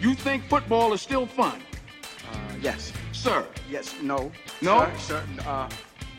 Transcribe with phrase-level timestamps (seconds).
[0.00, 1.60] You think football is still fun?
[2.30, 2.92] Uh, yes.
[3.10, 3.44] Sir.
[3.68, 3.96] Yes.
[4.00, 4.30] No.
[4.62, 4.88] No?
[4.96, 5.68] Sir, sir, uh,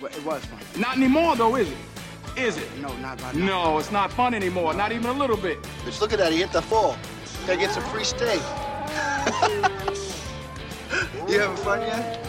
[0.01, 0.59] well, it was fun.
[0.77, 1.77] Not anymore, though, is it?
[2.35, 2.67] Is it?
[2.79, 3.45] No, not right now.
[3.45, 4.73] No, it's not fun anymore.
[4.73, 5.61] Not even a little bit.
[5.85, 6.33] Bitch, look at that.
[6.33, 6.97] He hit the fall.
[7.47, 8.41] Gotta get some free steak.
[11.29, 12.19] you having fun yet?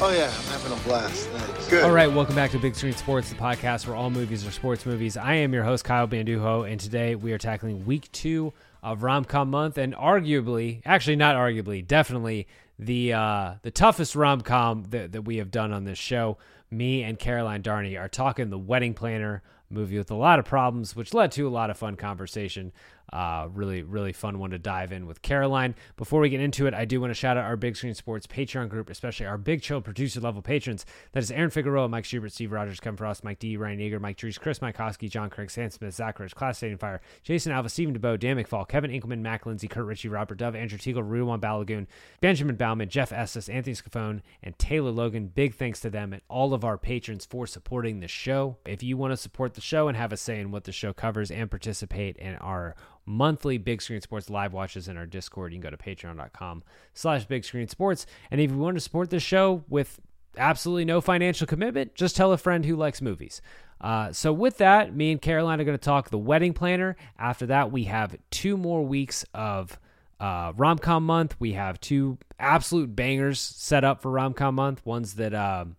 [0.00, 0.32] Oh, yeah.
[0.32, 1.28] I'm having a blast.
[1.28, 1.68] Thanks.
[1.68, 1.82] Good.
[1.82, 4.86] All right, welcome back to Big Screen Sports, the podcast where all movies are sports
[4.86, 5.16] movies.
[5.16, 9.50] I am your host, Kyle Bandujo, and today we are tackling week two of rom-com
[9.50, 12.46] month, and arguably, actually not arguably, definitely
[12.78, 16.38] the uh, the toughest rom-com that, that we have done on this show.
[16.70, 20.96] Me and Caroline Darney are talking The Wedding Planner, movie with a lot of problems,
[20.96, 22.72] which led to a lot of fun conversation.
[23.12, 25.74] Uh, really, really fun one to dive in with Caroline.
[25.96, 28.26] Before we get into it, I do want to shout out our Big Screen Sports
[28.26, 30.86] Patreon group, especially our Big Chill producer level patrons.
[31.12, 34.16] That is Aaron Figueroa, Mike Schubert, Steve Rogers, Kevin Frost, Mike D, Ryan Yager, Mike
[34.16, 37.98] Dries, Chris Mycoskie, John Craig, Sam Smith, Zach Rich, Classic Stadium Fire, Jason Alba, Stephen
[37.98, 41.86] DeBow, Dan McFall, Kevin Enkelmann, Mac Lindsey, Curt Ritchie, Robert Dove, Andrew Tuegel, Ruwan Balagoon,
[42.20, 45.28] Benjamin Baumann, Jeff Estes, Anthony Scafone, and Taylor Logan.
[45.34, 48.58] Big thanks to them and all of our patrons for supporting the show.
[48.64, 50.92] If you want to support the show and have a say in what the show
[50.92, 52.76] covers and participate in our
[53.10, 55.52] monthly Big Screen Sports live watches in our Discord.
[55.52, 56.62] You can go to patreon.com
[56.94, 58.06] slash Big Screen Sports.
[58.30, 60.00] And if you want to support the show with
[60.36, 63.42] absolutely no financial commitment, just tell a friend who likes movies.
[63.80, 66.96] Uh, so with that, me and Caroline are going to talk the wedding planner.
[67.18, 69.78] After that, we have two more weeks of
[70.20, 71.34] uh, rom-com month.
[71.38, 74.84] We have two absolute bangers set up for rom-com month.
[74.84, 75.76] Ones that um,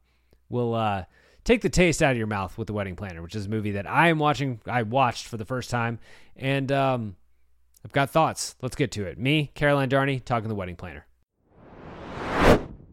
[0.50, 1.06] will uh,
[1.44, 3.72] take the taste out of your mouth with the wedding planner, which is a movie
[3.72, 4.60] that I am watching.
[4.66, 6.00] I watched for the first time,
[6.36, 7.16] and um,
[7.84, 8.56] I've got thoughts.
[8.62, 9.18] Let's get to it.
[9.18, 11.06] Me, Caroline Darney, talking to the wedding planner.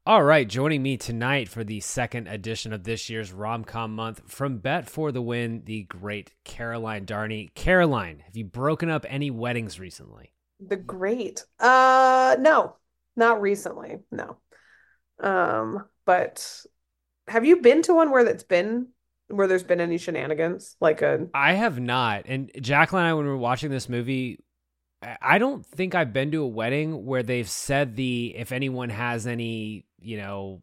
[0.06, 4.56] All right, joining me tonight for the second edition of this year's rom-com month from
[4.56, 7.52] Bet for the Win, the great Caroline Darney.
[7.54, 10.32] Caroline, have you broken up any weddings recently?
[10.66, 11.44] The great.
[11.60, 12.76] Uh no.
[13.16, 13.98] Not recently.
[14.10, 14.38] No.
[15.20, 16.64] Um, but
[17.26, 18.88] have you been to one where that's been
[19.26, 20.76] where there's been any shenanigans?
[20.80, 22.22] Like a I have not.
[22.26, 24.38] And Jacqueline and I, when we were watching this movie,
[25.02, 29.26] I- don't think I've been to a wedding where they've said the if anyone has
[29.26, 30.62] any, you know,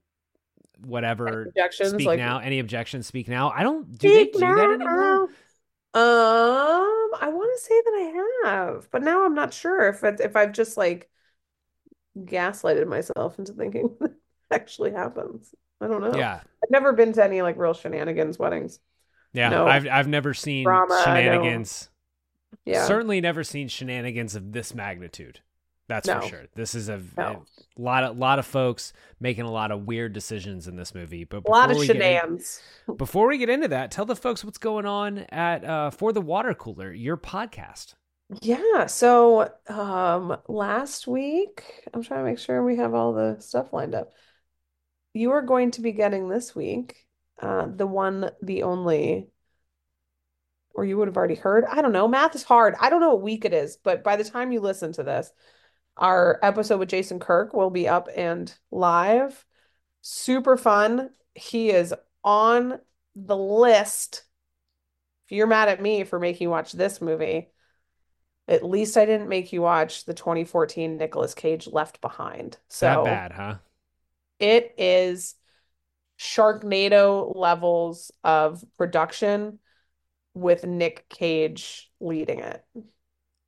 [0.79, 3.51] whatever objections, speak like- now, any objections speak now.
[3.51, 5.29] I don't do they do that anymore?
[5.93, 7.91] Um, I want to say that
[8.45, 11.09] I have, but now I'm not sure if if I've just like
[12.17, 14.11] gaslighted myself into thinking that
[14.51, 15.55] actually happens.
[15.79, 16.15] I don't know.
[16.17, 16.41] Yeah.
[16.63, 18.79] I've never been to any like real shenanigans weddings.
[19.31, 19.49] Yeah.
[19.49, 19.67] No.
[19.67, 21.89] I've I've never seen Drama, shenanigans.
[22.63, 22.85] Yeah.
[22.85, 25.41] Certainly never seen shenanigans of this magnitude.
[25.87, 26.21] That's No.
[26.21, 26.43] for sure.
[26.55, 27.45] This is a, No.
[27.77, 31.25] a lot of lot of folks making a lot of weird decisions in this movie.
[31.25, 32.61] But A lot of shenanigans.
[32.97, 36.21] Before we get into that, tell the folks what's going on at uh, For the
[36.21, 37.93] Water Cooler, your podcast.
[38.41, 41.63] Yeah, so um last week,
[41.93, 44.13] I'm trying to make sure we have all the stuff lined up.
[45.13, 46.95] You are going to be getting this week
[47.39, 49.29] uh the one, the only,
[50.75, 51.65] or you would have already heard.
[51.65, 52.07] I don't know.
[52.07, 52.75] Math is hard.
[52.79, 55.31] I don't know what week it is, but by the time you listen to this,
[55.97, 59.45] our episode with Jason Kirk will be up and live.
[60.01, 61.11] Super fun.
[61.33, 61.93] He is
[62.23, 62.79] on
[63.15, 64.23] the list.
[65.25, 67.49] If you're mad at me for making you watch this movie,
[68.47, 72.57] at least I didn't make you watch the 2014 Nicolas Cage Left Behind.
[72.67, 73.55] So that bad, huh?
[74.39, 75.35] it is
[76.19, 79.59] Sharknado levels of production.
[80.35, 82.63] With Nick Cage leading it.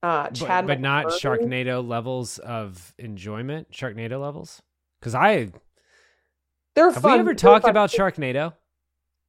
[0.02, 3.72] Uh, Chad but not McMurray- Sharknado levels of enjoyment.
[3.72, 4.62] Sharknado levels.
[5.00, 5.52] Because I
[6.76, 7.12] They're have fun.
[7.14, 7.72] we ever They're talked fun.
[7.72, 8.54] about Sharknado?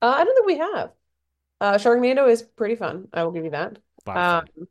[0.00, 0.92] Uh, I don't think we have.
[1.60, 3.08] Uh, Sharknado is pretty fun.
[3.12, 3.78] I will give you that.
[4.06, 4.48] Lot of fun.
[4.58, 4.68] Um,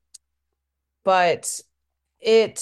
[1.04, 1.62] but
[2.20, 2.58] it,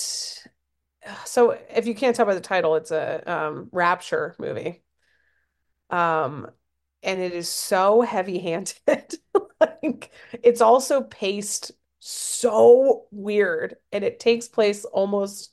[1.25, 4.81] so if you can't tell by the title, it's a um, Rapture movie.
[5.89, 6.49] Um,
[7.03, 8.73] and it is so heavy-handed.
[9.83, 10.11] Like
[10.43, 15.51] it's also paced so weird, and it takes place almost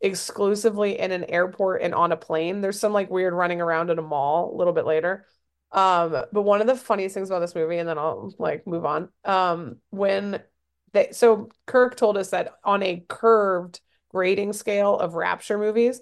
[0.00, 2.60] exclusively in an airport and on a plane.
[2.60, 5.26] There's some like weird running around in a mall a little bit later.
[5.72, 8.86] Um, but one of the funniest things about this movie, and then I'll like move
[8.86, 9.08] on.
[9.24, 10.42] Um, when
[10.92, 16.00] they so Kirk told us that on a curved grading scale of Rapture movies,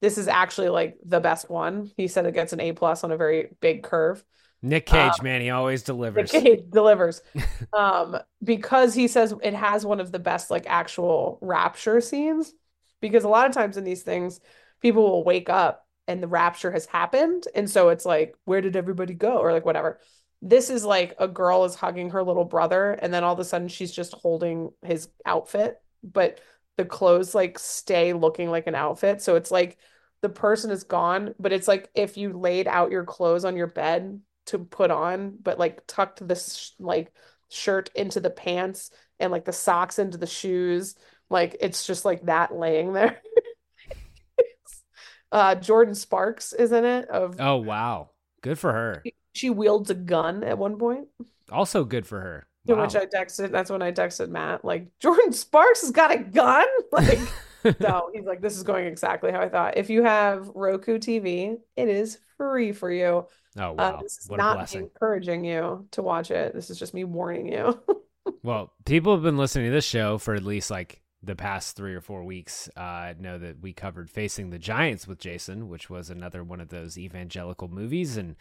[0.00, 1.90] this is actually like the best one.
[1.96, 4.22] He said it gets an A plus on a very big curve.
[4.62, 6.32] Nick Cage, man, he always delivers.
[6.32, 7.22] Nick Cage delivers.
[7.72, 12.54] Um, because he says it has one of the best like actual rapture scenes.
[13.00, 14.40] Because a lot of times in these things,
[14.80, 17.44] people will wake up and the rapture has happened.
[17.54, 19.36] And so it's like, where did everybody go?
[19.38, 20.00] Or like whatever.
[20.40, 23.44] This is like a girl is hugging her little brother, and then all of a
[23.44, 26.40] sudden she's just holding his outfit, but
[26.76, 29.22] the clothes like stay looking like an outfit.
[29.22, 29.78] So it's like
[30.20, 33.66] the person is gone, but it's like if you laid out your clothes on your
[33.66, 37.12] bed to put on, but like tucked this like
[37.48, 40.94] shirt into the pants and like the socks into the shoes.
[41.30, 43.20] Like it's just like that laying there.
[45.32, 48.10] uh Jordin Sparks is in it of Oh wow,
[48.42, 49.02] good for her.
[49.34, 51.08] she wields a gun at one point.
[51.50, 52.46] Also good for her.
[52.74, 52.82] Wow.
[52.82, 56.66] which I texted, that's when I texted Matt, like, Jordin Sparks has got a gun?
[56.92, 57.18] Like,
[57.80, 59.76] no, he's like, this is going exactly how I thought.
[59.76, 63.26] If you have Roku TV, it is free for you.
[63.58, 66.54] Oh Uh, wow, this is what not encouraging you to watch it.
[66.54, 67.78] This is just me warning you.
[68.42, 71.94] Well, people have been listening to this show for at least like the past three
[71.94, 72.68] or four weeks.
[72.76, 76.68] Uh, know that we covered Facing the Giants with Jason, which was another one of
[76.68, 78.34] those evangelical movies, and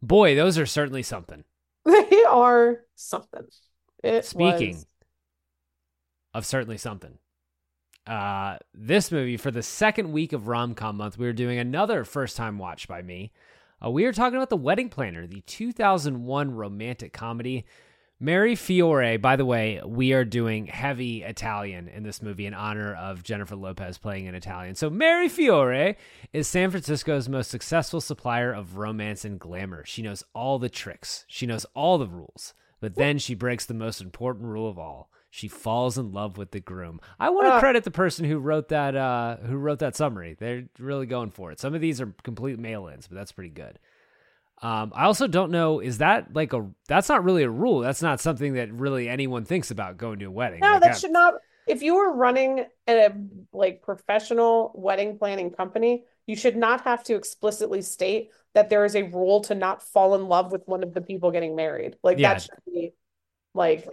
[0.00, 1.44] boy, those are certainly something.
[1.84, 3.46] They are something.
[4.04, 4.86] It Speaking was-
[6.32, 7.18] of certainly something.
[8.06, 12.04] Uh, this movie for the second week of rom com month, we are doing another
[12.04, 13.32] first time watch by me.
[13.84, 17.66] Uh, we are talking about The Wedding Planner, the 2001 romantic comedy.
[18.18, 22.94] Mary Fiore, by the way, we are doing heavy Italian in this movie in honor
[22.94, 24.74] of Jennifer Lopez playing an Italian.
[24.76, 25.96] So, Mary Fiore
[26.32, 29.84] is San Francisco's most successful supplier of romance and glamour.
[29.84, 33.74] She knows all the tricks, she knows all the rules, but then she breaks the
[33.74, 35.10] most important rule of all.
[35.36, 37.00] She falls in love with the groom.
[37.18, 37.58] I want to Ah.
[37.58, 40.36] credit the person who wrote that uh, who wrote that summary.
[40.38, 41.58] They're really going for it.
[41.58, 43.80] Some of these are complete mail-ins, but that's pretty good.
[44.62, 45.80] Um, I also don't know.
[45.80, 46.64] Is that like a?
[46.86, 47.80] That's not really a rule.
[47.80, 50.60] That's not something that really anyone thinks about going to a wedding.
[50.60, 51.34] No, Like, that I- should not.
[51.66, 53.08] If you were running a
[53.52, 58.94] like professional wedding planning company, you should not have to explicitly state that there is
[58.94, 61.96] a rule to not fall in love with one of the people getting married.
[62.04, 62.34] Like Yeah.
[62.34, 62.92] that should be
[63.54, 63.88] like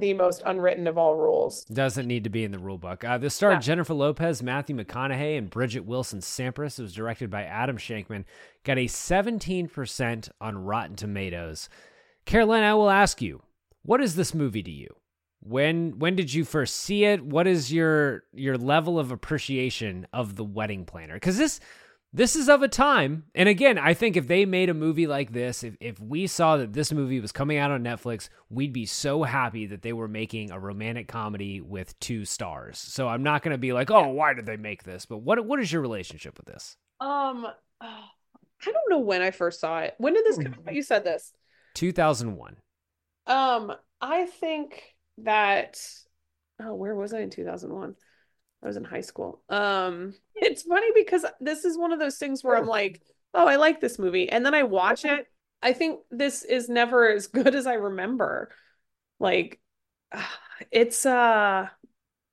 [0.00, 1.64] the most unwritten of all rules.
[1.66, 3.04] Doesn't need to be in the rule book.
[3.04, 3.60] Uh, this starred Yeah.
[3.60, 6.78] Jennifer Lopez, Matthew McConaughey, and Bridget Wilson Sampras.
[6.78, 8.24] It was directed by Adam Shankman.
[8.64, 11.68] Got a 17% on Rotten Tomatoes.
[12.24, 13.42] Caroline, I will ask you,
[13.82, 14.88] what is this movie to you?
[15.44, 17.24] When when did you first see it?
[17.24, 21.14] What is your your level of appreciation of the wedding planner?
[21.14, 21.58] Because this
[22.14, 25.32] this is of a time, and again, I think if they made a movie like
[25.32, 28.84] this, if, if we saw that this movie was coming out on Netflix, we'd be
[28.84, 32.78] so happy that they were making a romantic comedy with two stars.
[32.78, 35.06] So I'm not going to be like, oh, why did they make this?
[35.06, 36.76] But what what is your relationship with this?
[37.00, 37.46] Um,
[37.80, 38.04] I
[38.64, 39.94] don't know when I first saw it.
[39.96, 40.74] When did this come out?
[40.74, 41.32] You said this.
[41.74, 42.56] 2001.
[43.26, 44.82] Um, I think
[45.18, 45.80] that
[46.60, 47.94] oh, where was I in 2001?
[48.62, 49.42] I was in high school.
[49.48, 53.02] Um, it's funny because this is one of those things where I'm like,
[53.34, 54.28] oh, I like this movie.
[54.28, 55.26] And then I watch it.
[55.62, 58.50] I think this is never as good as I remember.
[59.18, 59.60] Like
[60.70, 61.68] it's uh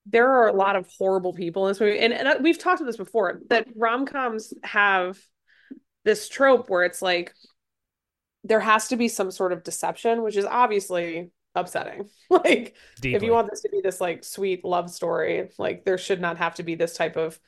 [0.05, 1.99] there are a lot of horrible people in this movie.
[1.99, 5.19] And, and uh, we've talked about this before that rom-coms have
[6.03, 7.33] this trope where it's like
[8.43, 12.09] there has to be some sort of deception, which is obviously upsetting.
[12.29, 16.21] Like if you want this to be this like sweet love story, like there should
[16.21, 17.39] not have to be this type of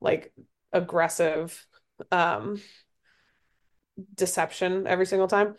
[0.00, 0.32] like
[0.72, 1.66] aggressive
[2.12, 2.60] um
[4.14, 5.56] deception every single time.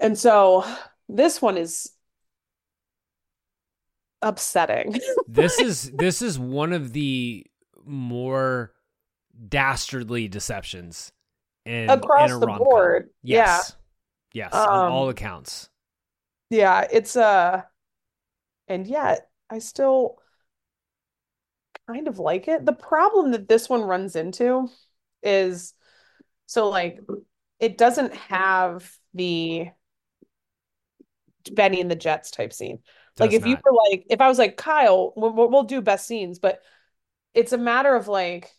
[0.00, 0.64] And so
[1.08, 1.92] this one is
[4.22, 4.98] upsetting.
[5.28, 7.46] this is this is one of the
[7.84, 8.72] more
[9.48, 11.12] dastardly deceptions
[11.64, 13.76] in Across in a the board, Yes.
[14.32, 15.67] Yes, on Um, all accounts.
[16.50, 17.62] Yeah, it's uh
[18.68, 20.18] and yet I still
[21.86, 22.64] kind of like it.
[22.64, 24.68] The problem that this one runs into
[25.22, 25.74] is
[26.46, 27.00] so like
[27.58, 29.68] it doesn't have the
[31.50, 32.80] Bennie and the Jets type scene.
[33.18, 36.06] Like if you were like if I was like Kyle, we'll, we'll we'll do best
[36.06, 36.62] scenes, but
[37.34, 38.52] it's a matter of like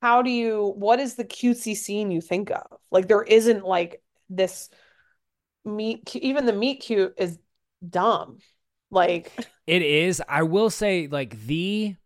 [0.00, 2.66] how do you what is the cutesy scene you think of?
[2.90, 4.68] Like there isn't like this
[5.64, 7.38] meet even the meet cute is
[7.88, 8.38] dumb.
[8.90, 9.32] Like
[9.66, 10.22] It is.
[10.28, 11.96] I will say, like the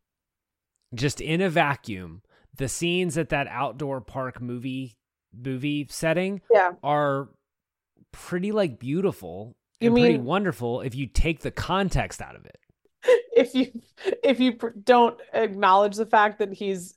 [0.94, 2.22] just in a vacuum,
[2.56, 4.96] the scenes at that outdoor park movie
[5.36, 6.72] movie setting yeah.
[6.82, 7.28] are
[8.12, 12.46] pretty like beautiful You and pretty mean- wonderful if you take the context out of
[12.46, 12.58] it.
[13.36, 13.72] if you
[14.22, 16.94] if you pr- don't acknowledge the fact that he's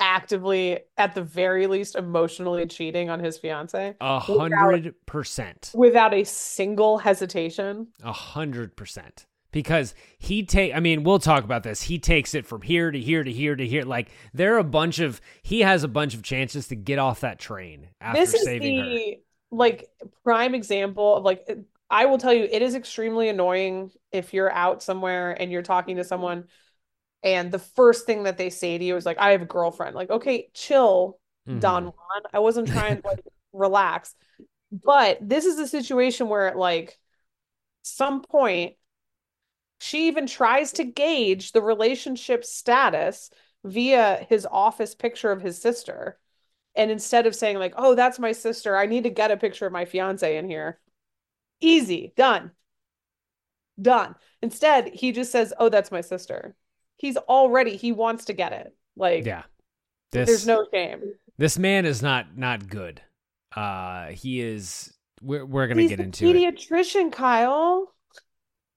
[0.00, 5.72] actively at the very least emotionally cheating on his fiance A hundred percent.
[5.74, 7.88] without a single hesitation.
[8.02, 9.26] A hundred percent.
[9.50, 11.82] Because he take I mean, we'll talk about this.
[11.82, 13.84] He takes it from here to here to here to here.
[13.84, 17.20] Like there are a bunch of he has a bunch of chances to get off
[17.20, 18.84] that train after This is saving her.
[18.84, 19.16] the
[19.50, 19.88] like
[20.22, 21.48] prime example of like
[21.90, 25.96] I will tell you it is extremely annoying if you're out somewhere and you're talking
[25.96, 26.44] to someone
[27.22, 29.94] and the first thing that they say to you is like I have a girlfriend.
[29.96, 31.60] Like, okay, chill, Mhm.
[31.60, 32.22] Don Juan.
[32.32, 33.20] I wasn't trying to like
[33.52, 34.14] relax.
[34.72, 36.98] But this is a situation where at like
[37.82, 38.76] some point
[39.80, 43.30] she even tries to gauge the relationship status
[43.64, 46.18] via his office picture of his sister.
[46.74, 48.76] And instead of saying like, "Oh, that's my sister.
[48.76, 50.80] I need to get a picture of my fiance in here."
[51.60, 52.52] Easy, done.
[53.80, 54.14] Done.
[54.42, 56.54] Instead, he just says, "Oh, that's my sister."
[56.98, 58.74] He's already he wants to get it.
[58.96, 59.44] Like Yeah.
[60.12, 61.02] This there's no shame.
[61.38, 63.00] This man is not not good.
[63.56, 66.34] Uh he is we're we're gonna He's get into it.
[66.36, 67.92] pediatrician, Kyle.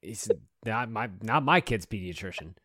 [0.01, 0.29] He's
[0.65, 2.53] not my not my kid's pediatrician.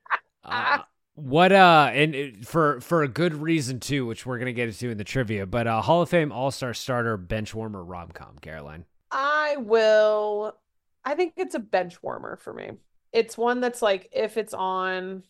[0.48, 0.78] Uh,
[1.14, 4.90] what uh and it- for for a good reason too, which we're gonna get into
[4.90, 8.36] in the trivia, but uh Hall of Fame All Star starter bench warmer rom com,
[8.40, 8.84] Caroline.
[9.10, 10.56] I will.
[11.04, 12.70] I think it's a bench warmer for me.
[13.12, 15.25] It's one that's like if it's on.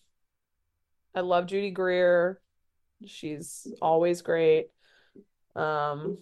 [1.16, 2.40] I love Judy Greer.
[3.06, 4.68] She's always great.
[5.56, 6.18] Um,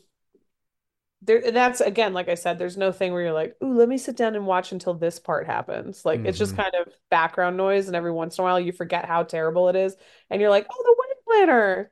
[1.22, 3.96] there that's again, like I said, there's no thing where you're like, ooh, let me
[3.98, 6.04] sit down and watch until this part happens.
[6.04, 6.56] Like it's just Mhm.
[6.56, 9.76] kind of background noise, and every once in a while you forget how terrible it
[9.76, 9.96] is,
[10.30, 11.90] and you're like, oh, the wedding planner.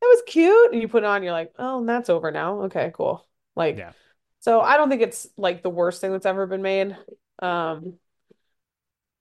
[0.00, 0.72] That was cute.
[0.72, 2.62] And you put it on, you're like, oh, and that's over now.
[2.64, 3.26] Okay, cool.
[3.56, 3.92] Like Yeah.
[4.40, 6.96] so I don't think it's like the worst thing that's ever been made.
[7.40, 7.98] Um,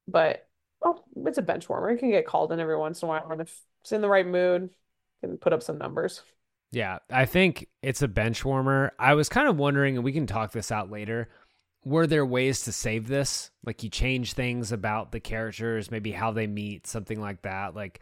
[0.07, 0.42] but
[0.83, 1.91] well, it's a bench warmer.
[1.91, 4.09] You can get called in every once in a while, and if it's in the
[4.09, 4.63] right mood,
[5.21, 6.23] you can put up some numbers.
[6.71, 8.93] Yeah, I think it's a bench warmer.
[8.97, 11.29] I was kind of wondering, and we can talk this out later.
[11.85, 13.51] Were there ways to save this?
[13.63, 17.75] Like you change things about the characters, maybe how they meet, something like that.
[17.75, 17.99] Like,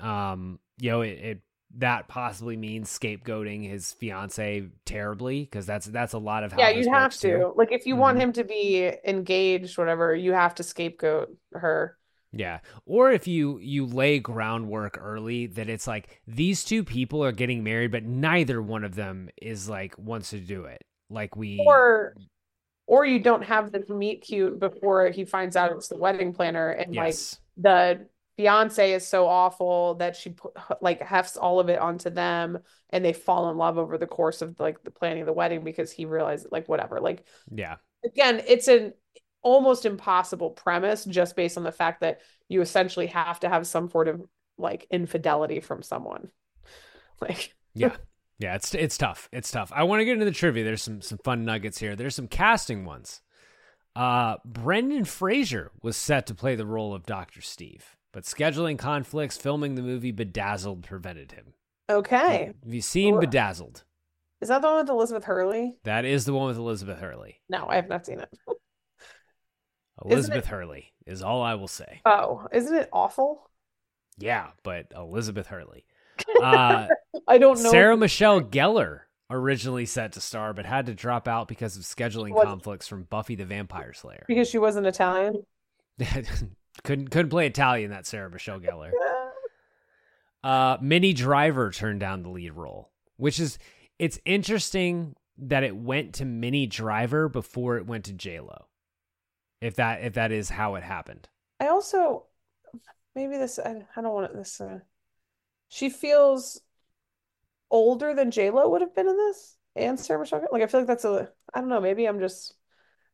[0.00, 1.40] um, you know, it, it
[1.78, 6.68] that possibly means scapegoating his fiance terribly because that's that's a lot of how Yeah,
[6.68, 7.46] you'd have to.
[7.46, 7.54] too.
[7.56, 8.20] Like if you want Mhm.
[8.20, 11.98] him to be engaged, whatever, you have to scapegoat her.
[12.32, 12.60] Yeah.
[12.86, 17.62] Or if you you lay groundwork early that it's like these two people are getting
[17.62, 20.82] married, but neither one of them is like wants to do it.
[21.10, 22.14] Like we Or
[22.86, 26.70] or you don't have this meet cute before he finds out it's the wedding planner
[26.70, 27.14] and like
[27.56, 32.58] the fiance is so awful that she put like hefts all of it onto them
[32.90, 35.62] and they fall in love over the course of like the planning of the wedding
[35.64, 37.76] because he realized like whatever like Yeah.
[38.04, 38.92] again it's an
[39.42, 43.90] almost impossible premise just based on the fact that you essentially have to have some
[43.90, 44.22] sort of
[44.58, 46.30] like infidelity from someone
[47.20, 47.96] like Yeah.
[48.38, 49.28] Yeah, it's it's tough.
[49.30, 49.70] It's tough.
[49.72, 50.64] I want to get into the trivia.
[50.64, 51.94] There's some some fun nuggets here.
[51.94, 53.20] There's some casting ones.
[53.94, 57.40] Uh Brendan Fraser was set to play the role of Dr.
[57.40, 61.54] Steve, but scheduling conflicts filming the movie Bedazzled prevented him.
[61.88, 63.84] okay Have you seen Bedazzled?
[64.40, 67.40] is that the one with Elizabeth Hurley That is the one with Elizabeth Hurley.
[67.48, 68.30] no I have not seen it
[70.04, 72.00] Elizabeth Hurley is all I will say.
[72.04, 73.50] oh isn't it awful
[74.18, 75.84] Yeah, but Elizabeth Hurley.
[76.42, 76.86] Uh,
[77.26, 81.48] I don't know Sarah Michelle Gellar originally set to star, but had to drop out
[81.48, 84.24] because of scheduling What- conflicts from Buffy the Vampire Slayer.
[84.28, 85.44] because she wasn't Italian
[86.84, 87.90] couldn't couldn't play Italian.
[87.90, 88.90] That Sarah Michelle Gellar.
[90.44, 93.58] Uh, Minnie Driver turned down the lead role, which is
[94.00, 98.66] it's interesting that it went to Minnie Driver before it went to J Lo.
[99.62, 101.28] If that if that is how it happened.
[101.60, 102.26] I also
[103.14, 104.80] maybe this I, I don't want it this uh,
[105.68, 106.62] she feels
[107.70, 110.52] older than J Lo would have been in this and Sarah Michelle Gellar.
[110.52, 112.54] Like I feel like that's a I don't know maybe I'm just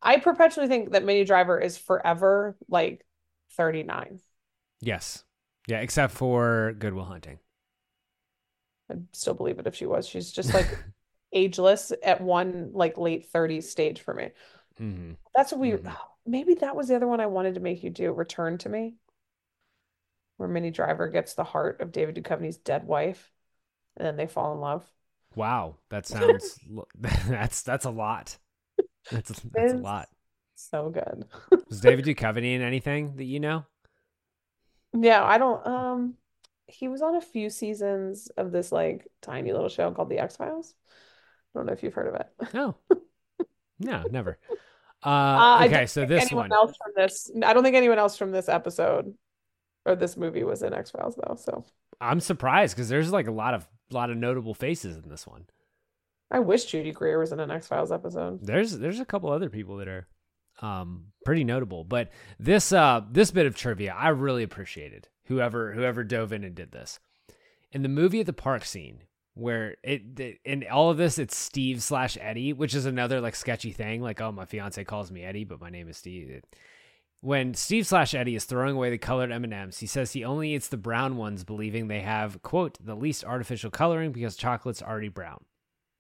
[0.03, 3.05] I perpetually think that Minnie Driver is forever like
[3.53, 4.21] 39.
[4.81, 5.25] Yes.
[5.67, 7.39] Yeah, except for Good Will Hunting.
[8.91, 10.09] I'd still believe it if she was.
[10.09, 10.79] She's just like
[11.33, 14.31] ageless at one like late 30s stage for me.
[14.79, 15.97] hmm That's what we Mhm.
[16.29, 18.97] Maybe that was the other one I wanted to make you do, Return to Me,
[20.37, 23.33] where Minnie Driver gets the heart of David Duchovny's dead wife,
[23.97, 24.85] and then they fall in love.
[25.35, 26.59] Wow, that sounds
[27.29, 28.37] that's that's a lot.
[29.11, 30.09] That's that's a lot.
[30.55, 31.25] So good.
[31.69, 33.65] Was David Duchovny in anything that you know?
[34.93, 36.15] Yeah, I don't um
[36.67, 40.75] he was on a few seasons of this like tiny little show called The X-Files.
[41.55, 42.27] I don't know if you've heard of it.
[42.53, 42.77] No.
[43.79, 44.39] No, never.
[45.05, 46.53] Uh, Uh, okay, so this anyone one.
[46.53, 49.15] else from this I don't think anyone else from this episode
[49.87, 51.65] or this movie was in X-Files though, so
[52.01, 55.47] I'm surprised because there's like a lot of lot of notable faces in this one.
[56.31, 58.41] I wish Judy Greer was in an X-Files episode.
[58.43, 60.07] There's there's a couple other people that are
[60.61, 65.09] um pretty notable, but this uh this bit of trivia I really appreciated.
[65.27, 66.99] Whoever whoever dove in and did this.
[67.71, 69.03] In the movie at the park scene
[69.39, 73.37] where it, it in all of this it's Steve slash Eddie, which is another like
[73.37, 74.03] sketchy thing.
[74.03, 76.43] Like, oh, my fiance calls me Eddie, but my name is Steve.
[77.21, 80.25] When Steve slash Eddie is throwing away the colored M and M's, he says he
[80.25, 84.83] only eats the brown ones, believing they have quote the least artificial coloring because chocolate's
[84.83, 85.45] already brown.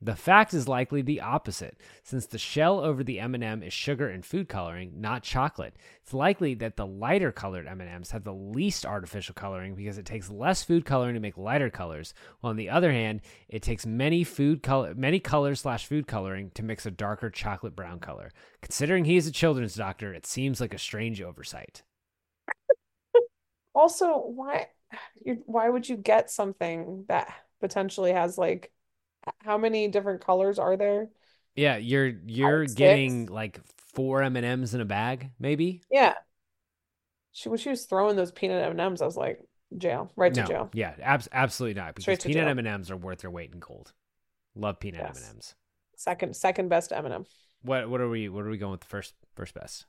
[0.00, 4.24] The fact is likely the opposite, since the shell over the M&M is sugar and
[4.24, 5.74] food coloring, not chocolate.
[6.02, 10.30] It's likely that the lighter colored M&Ms have the least artificial coloring because it takes
[10.30, 14.22] less food coloring to make lighter colors, while on the other hand, it takes many
[14.22, 18.30] food color many colors slash food coloring to mix a darker chocolate brown color.
[18.62, 21.82] Considering he is a children's doctor, it seems like a strange oversight.
[23.74, 24.66] Also, why
[25.44, 28.72] why would you get something that potentially has like
[29.38, 31.08] how many different colors are there?
[31.56, 33.60] Yeah, you're you're getting like
[33.94, 35.82] four M&Ms in a bag, maybe?
[35.90, 36.14] Yeah.
[37.32, 39.40] She when she was throwing those peanut M&Ms, I was like,
[39.76, 40.70] jail, right to no, jail.
[40.72, 41.94] yeah, abs- absolutely not.
[41.94, 42.48] Because peanut.
[42.48, 43.92] M and M's are worth their weight in gold.
[44.54, 45.54] Love peanut M and M's.
[45.96, 47.26] Second second best M&M.
[47.62, 49.86] What what are we what are we going with the first first best?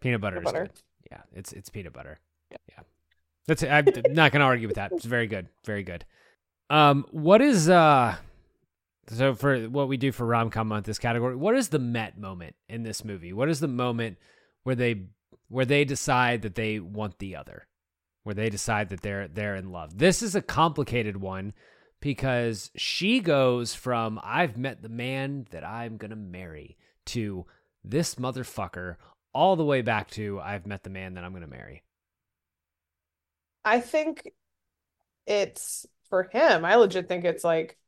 [0.00, 0.70] Peanut butter Peanut is butter.
[1.10, 2.18] Yeah, it's it's peanut butter.
[2.50, 2.82] Yeah,
[3.46, 4.92] that's I'm not gonna argue with that.
[4.92, 6.04] It's very good, very good.
[6.70, 8.16] Um, what is uh,
[9.08, 12.16] so for what we do for rom com month this category, what is the Met
[12.16, 13.32] moment in this movie?
[13.32, 14.18] What is the moment
[14.62, 15.02] where they
[15.48, 17.66] where they decide that they want the other,
[18.22, 19.98] where they decide that they're they're in love?
[19.98, 21.54] This is a complicated one
[22.00, 27.46] because she goes from I've met the man that I'm to marry to
[27.82, 28.94] this motherfucker
[29.32, 31.82] all the way back to I've met the man that I'm to marry.
[33.64, 34.30] I think
[35.26, 36.64] it's for him.
[36.64, 37.78] I legit think it's like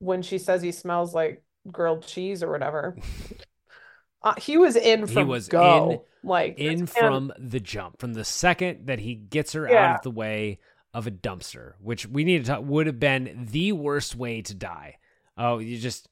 [0.00, 2.96] when she says he smells like grilled cheese or whatever.
[4.22, 5.90] Uh, he was in He from was go.
[5.92, 10.02] in- like In from the jump, from the second that he gets her out of
[10.02, 10.58] the way
[10.92, 14.54] of a dumpster, which we need to talk would have been the worst way to
[14.54, 14.98] die.
[15.38, 16.06] Oh, you just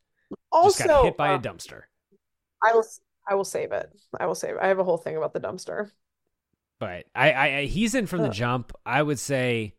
[0.65, 1.83] just got also hit by a uh, dumpster.
[2.65, 2.85] I will
[3.29, 3.91] I will save it.
[4.19, 4.61] I will save it.
[4.63, 5.91] I have a whole thing about the dumpster.
[6.81, 8.73] But I, I, I he's in from the jump.
[8.87, 9.75] I would say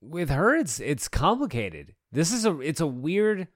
[0.00, 1.94] with her, it's it's complicated.
[2.12, 3.48] This is a it's a weird.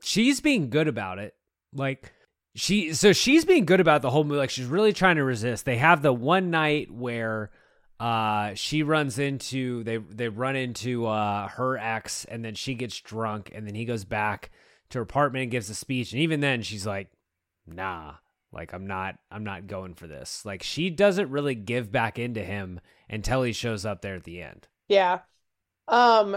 [0.00, 1.34] She's being good about it,
[1.72, 2.12] like
[2.54, 2.94] she.
[2.94, 4.38] So she's being good about the whole movie.
[4.38, 5.64] Like she's really trying to resist.
[5.64, 7.50] They have the one night where
[8.00, 13.00] uh she runs into they they run into uh her ex and then she gets
[13.00, 14.52] drunk and then he goes back
[14.90, 17.08] to her apartment and gives a speech and even then she's like
[17.66, 18.12] nah
[18.52, 22.40] like i'm not i'm not going for this like she doesn't really give back into
[22.40, 22.78] him
[23.10, 25.18] until he shows up there at the end Yeah.
[25.88, 26.36] Um,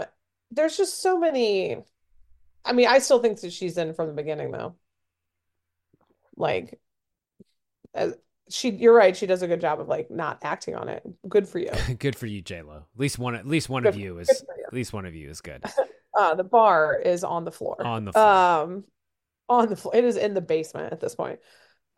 [0.50, 1.76] there's just so many.
[2.64, 4.76] I mean, I still think that she's in from the beginning though.
[6.36, 6.80] Like,
[7.94, 8.14] as
[8.48, 9.16] she, you're right.
[9.16, 11.02] She does a good job of like not acting on it.
[11.28, 11.70] Good for you.
[11.98, 14.64] good for you j-lo at least one at least one Good of you is you.
[14.66, 15.64] at least one of you is good
[16.14, 17.82] Uh, the bar is on the floor.
[17.84, 18.26] On the floor.
[18.26, 18.84] Um,
[19.48, 19.96] on the floor.
[19.96, 21.40] It is in the basement at this point.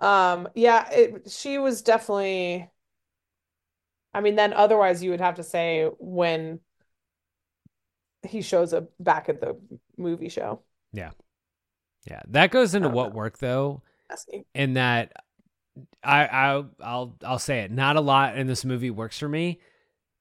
[0.01, 2.71] Um, yeah, it, she was definitely.
[4.13, 6.61] I mean, then otherwise you would have to say when
[8.27, 9.57] he shows up back at the
[9.97, 10.61] movie show.
[10.93, 11.11] yeah
[12.07, 13.17] yeah that goes into what know.
[13.17, 13.83] work though
[14.55, 15.13] in that
[16.03, 17.71] I, I I'll I'll say it.
[17.73, 19.59] Not a lot in this movie works for me.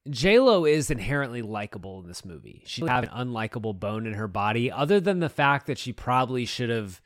[0.09, 2.63] J Lo is inherently likable in this movie.
[2.65, 6.45] She has an unlikable bone in her body, other than the fact that she probably
[6.45, 7.01] should have.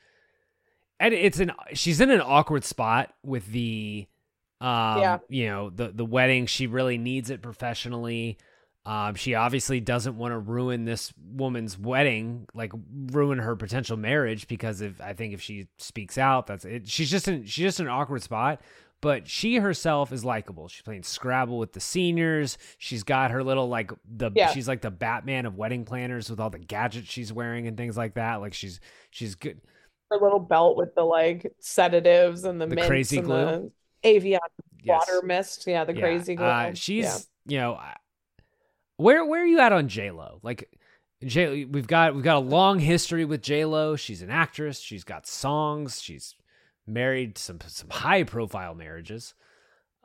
[1.00, 4.08] And it's an she's in an awkward spot with the,
[4.62, 5.18] um, Yeah.
[5.30, 6.46] you know, the the wedding.
[6.46, 8.38] She really needs it professionally.
[8.88, 12.72] Um, she obviously doesn't want to ruin this woman's wedding, like
[13.12, 16.88] ruin her potential marriage, because if I think if she speaks out, that's it.
[16.88, 18.62] She's just in she's just in an awkward spot.
[19.02, 20.68] But she herself is likable.
[20.70, 22.58] She's playing Scrabble with the seniors.
[22.80, 24.52] She's got her little like the Yeah.
[24.52, 27.98] she's like the Batman of wedding planners with all the gadgets she's wearing and things
[27.98, 28.36] like that.
[28.36, 28.80] Like she's
[29.12, 29.60] she's good.
[30.10, 33.72] Her little belt with the like sedatives and the, The crazy and glue?
[34.04, 34.40] the Evian
[34.82, 35.06] Yes.
[35.10, 35.68] water mist.
[35.68, 36.00] Yeah, the Yeah.
[36.02, 36.46] crazy glue.
[36.46, 37.18] Uh, she's yeah.
[37.54, 37.98] you know I-
[38.98, 40.40] where where are you at on J Lo?
[40.44, 40.70] Like
[41.24, 43.96] J we've got we've got a long history with J Lo.
[43.96, 44.80] She's an actress.
[44.80, 46.02] She's got songs.
[46.02, 46.36] She's
[46.86, 49.34] married some some high profile marriages.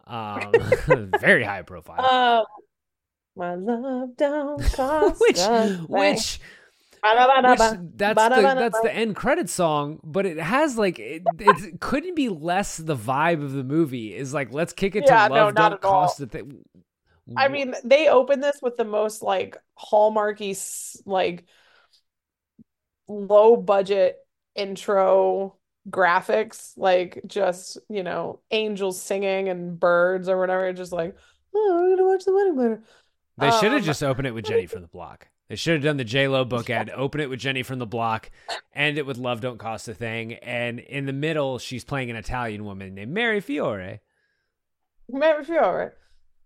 [0.07, 0.53] Um,
[1.21, 2.05] very high profile.
[2.05, 2.45] Um,
[3.37, 5.39] my love don't cost which
[5.89, 6.41] which which
[7.97, 12.29] that's the that's the end credit song, but it has like it, it couldn't be
[12.29, 14.15] less the vibe of the movie.
[14.15, 16.03] Is like let's kick it Yeah, to love not don't at all.
[16.03, 16.63] cost a thing.
[17.37, 20.57] I mean, they open this with the most like hallmarky,
[21.07, 21.45] like
[23.09, 24.17] low budget
[24.55, 25.57] intro
[25.89, 30.73] graphics, like just, you know, angels singing and birds or whatever.
[30.73, 31.17] Just like,
[31.55, 32.83] oh, we're gonna watch the wedding planner.
[33.39, 35.29] They should have Um, just opened it with Jenny from the Block.
[35.49, 37.87] They should have done the J Lo book ad, open it with Jenny from the
[37.87, 38.31] Block,
[38.75, 42.17] end it with Love Don't Cost a Thing, and in the middle she's playing an
[42.17, 44.01] Italian woman named Mary Fiore.
[45.09, 45.93] Mary Fiore.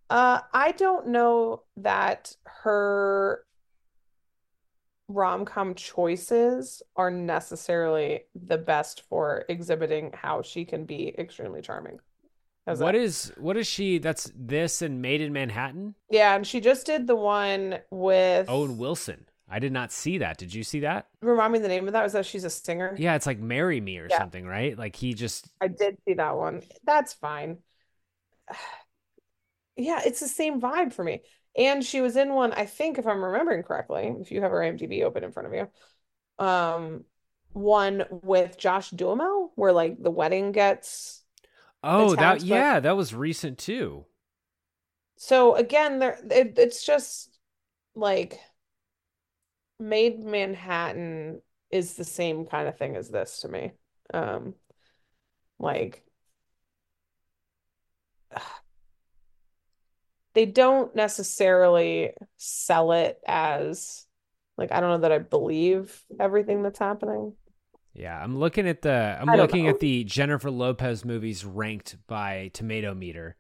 [0.09, 3.45] Uh, I don't know that her
[5.09, 11.99] rom-com choices are necessarily the best for exhibiting how she can be extremely charming.
[12.67, 13.01] How's What that?
[13.01, 13.99] is what is she?
[13.99, 15.95] That's this and Maid in Manhattan.
[16.11, 19.27] Yeah, and she just did the one with Owen Wilson.
[19.49, 20.39] I did not see that.
[20.39, 21.07] Did you see that?
[21.23, 22.03] remind me the name of that.
[22.03, 22.97] Was that she's a singer?
[22.99, 24.19] Yeah, it's like Marry Me or Yeah.
[24.19, 24.77] something, right?
[24.77, 26.63] Like he just I did see that one.
[26.85, 27.59] That's fine.
[29.77, 31.23] Yeah, it's the same vibe for me.
[31.57, 34.61] And she was in one, I think, if I'm remembering correctly, if you have her
[34.61, 37.05] IMDb open in front of you, um,
[37.53, 41.23] one with Josh Duhamel, where like the wedding gets.
[41.83, 44.05] Oh, that yeah, that was recent too.
[45.17, 47.39] So again, there it, it's just
[47.95, 48.39] like
[49.79, 53.73] Maid Manhattan is the same kind of thing as this to me.
[54.13, 54.55] Um,
[55.59, 56.05] like
[60.37, 64.05] they don't necessarily sell it as
[64.59, 67.33] like I don't know that I believe everything that's happening.
[67.95, 69.71] Yeah, I'm looking at the I'm looking know.
[69.71, 73.35] at the Jennifer Lopez movies ranked by Tomato Meter.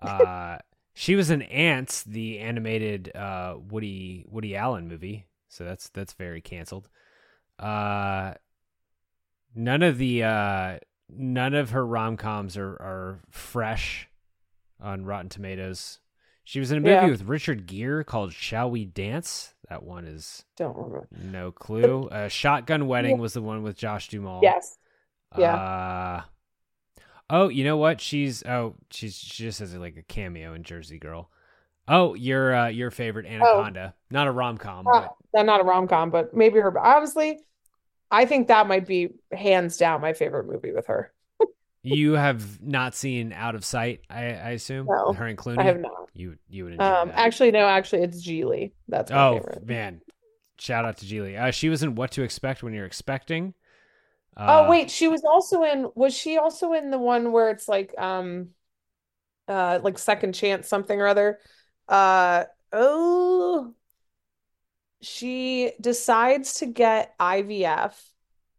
[0.00, 0.56] Uh,
[0.94, 6.40] she was in Antz, the animated uh, Woody Woody Allen movie, so that's that's very
[6.40, 6.88] canceled.
[7.58, 8.32] Uh,
[9.54, 10.78] none of the uh,
[11.10, 14.08] none of her rom coms are are fresh
[14.80, 15.98] on Rotten Tomatoes.
[16.44, 17.06] She was in a movie Yeah.
[17.08, 21.08] with Richard Gere called "Shall We Dance." That one is Don't remember.
[21.22, 22.08] no clue.
[22.08, 23.22] Uh, Shotgun Wedding Yeah.
[23.22, 24.40] was the one with Josh Duhamel.
[24.42, 24.78] Yes.
[25.38, 25.54] yeah.
[25.54, 26.22] Uh,
[27.30, 28.00] oh, you know what?
[28.00, 31.30] She's oh, she's she just has like a cameo in Jersey Girl.
[31.88, 36.10] Oh, your uh, your favorite Anaconda, not a rom com, Uh, but not a rom-com,
[36.10, 36.76] but maybe her.
[36.78, 37.40] Obviously,
[38.10, 41.12] I think that might be hands down my favorite movie with her.
[41.82, 44.02] You have not seen Out of Sight.
[44.08, 45.58] I, I assume No, her and Clooney.
[45.60, 46.08] I have not.
[46.14, 47.14] You you would enjoy Um, that.
[47.14, 48.72] actually, no, actually, it's Gigli.
[48.88, 49.62] That's my oh favorite.
[49.62, 50.00] man,
[50.58, 51.40] shout out to Gigli.
[51.40, 53.54] Uh, she was in What to Expect When You're Expecting.
[54.46, 55.90] Oh Uh, wait, she was also in.
[55.94, 58.50] Was she also in the one where it's like, um,
[59.48, 61.40] uh, like Second Chance something or other?
[61.88, 63.74] Uh, oh,
[65.00, 68.12] she decides to get IVF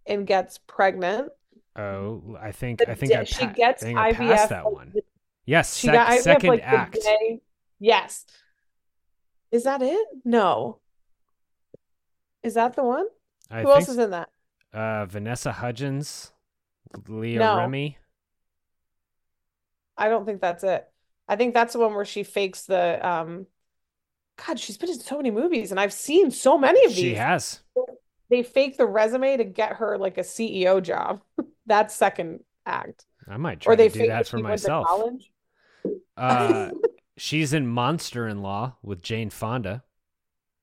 [0.06, 1.32] and gets pregnant.
[1.76, 4.66] Oh, I think The I think I, she pa- gets I I IVF passed that
[4.66, 4.92] like, one.
[4.94, 5.04] the-
[5.46, 6.94] Yes, She sec- got IVF second like act.
[7.02, 7.42] day.
[7.80, 8.26] Yes.
[9.52, 10.08] Is that it?
[10.24, 10.80] No.
[12.44, 13.08] Is that the one?
[13.52, 14.30] I Who think else is in that?
[14.74, 16.32] uh, Vanessa Hudgens,
[17.08, 17.58] Leah No.
[17.58, 17.98] Remy.
[19.98, 20.88] I don't think that's it.
[21.28, 23.48] I think that's the one where she fakes the um
[24.48, 27.00] God, she's been in so many movies and I've seen so many of these.
[27.00, 27.60] She has.
[28.30, 31.22] They fake the resume to get her like a CEO job.
[31.66, 33.06] That's second act.
[33.28, 34.88] I might try Or they to do that that for she went to myself.
[34.88, 35.32] college.
[36.18, 36.72] Uh,
[37.18, 39.84] she's in Monster in Law with Jane Fonda.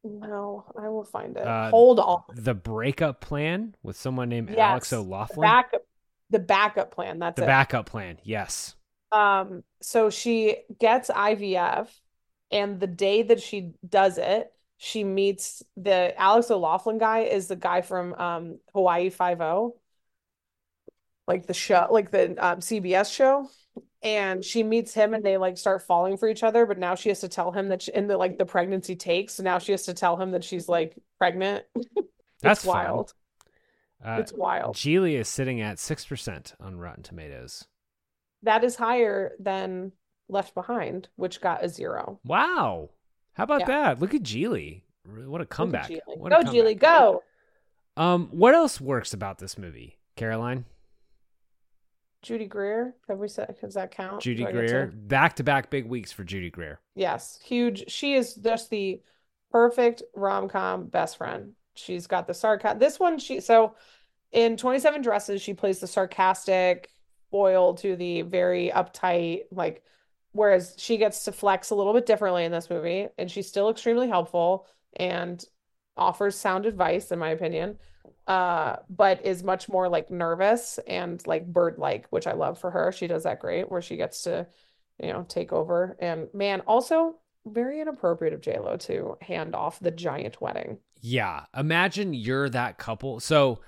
[0.02, 1.46] No, I will find it.
[1.46, 2.22] Uh, Hold on.
[2.34, 5.40] The Breakup Plan with someone named Yes, Alex The O'Loughlin.
[5.42, 5.82] backup
[6.30, 7.18] the backup plan.
[7.18, 7.46] That's the it.
[7.46, 8.18] Backup Plan.
[8.22, 8.76] Yes.
[9.10, 11.88] Um, so she gets IVF,
[12.52, 17.56] and the day that she does it, she meets the Alex O'Loughlin guy is the
[17.56, 19.76] guy from um Hawaii Five O,
[21.30, 23.48] like the show, like the um, CBS show.
[24.02, 27.08] and she meets him and they like start falling for each other but now she
[27.10, 29.72] has to tell him that she, and the like the pregnancy takes so now she
[29.72, 31.64] has to tell him that she's like pregnant
[32.42, 33.12] That's wild
[34.02, 37.66] Uh, it's wild Gigli is sitting at 6% on Rotten Tomatoes.
[38.42, 39.92] that is higher than
[40.28, 42.90] left behind which got a zero Wow.
[43.34, 43.66] How about Yeah.
[43.66, 44.00] that?
[44.00, 44.82] Look at Gigli.
[45.04, 45.90] What a comeback.
[46.06, 47.22] What go a Gigli, go
[47.98, 50.64] Um, what else works about this movie, Caroline?
[52.22, 54.86] Judy greer have we said does that count Judy Do I get to- Greer.
[54.94, 56.80] Back to back big weeks for Judy Greer.
[56.94, 57.90] Yes, huge.
[57.90, 59.00] She is just the
[59.50, 61.52] perfect rom-com best friend.
[61.74, 62.78] She's got the sarcasm.
[62.78, 63.74] This one, she so
[64.32, 66.90] in 27 Dresses, she plays the sarcastic
[67.30, 69.82] foil to the very uptight, like,
[70.32, 73.70] whereas she gets to flex a little bit differently in this movie, and she's still
[73.70, 75.44] extremely helpful and
[75.96, 77.78] offers sound advice, in my opinion.
[78.26, 82.92] Uh, but is much more like nervous and like bird-like, which I love for her.
[82.92, 84.46] She does that great, where she gets to
[85.02, 85.96] you know, take over.
[85.98, 90.78] And man, also very inappropriate of JLo to hand off the giant wedding.
[91.00, 91.44] Yeah.
[91.56, 93.20] Imagine you're that couple.
[93.20, 93.60] So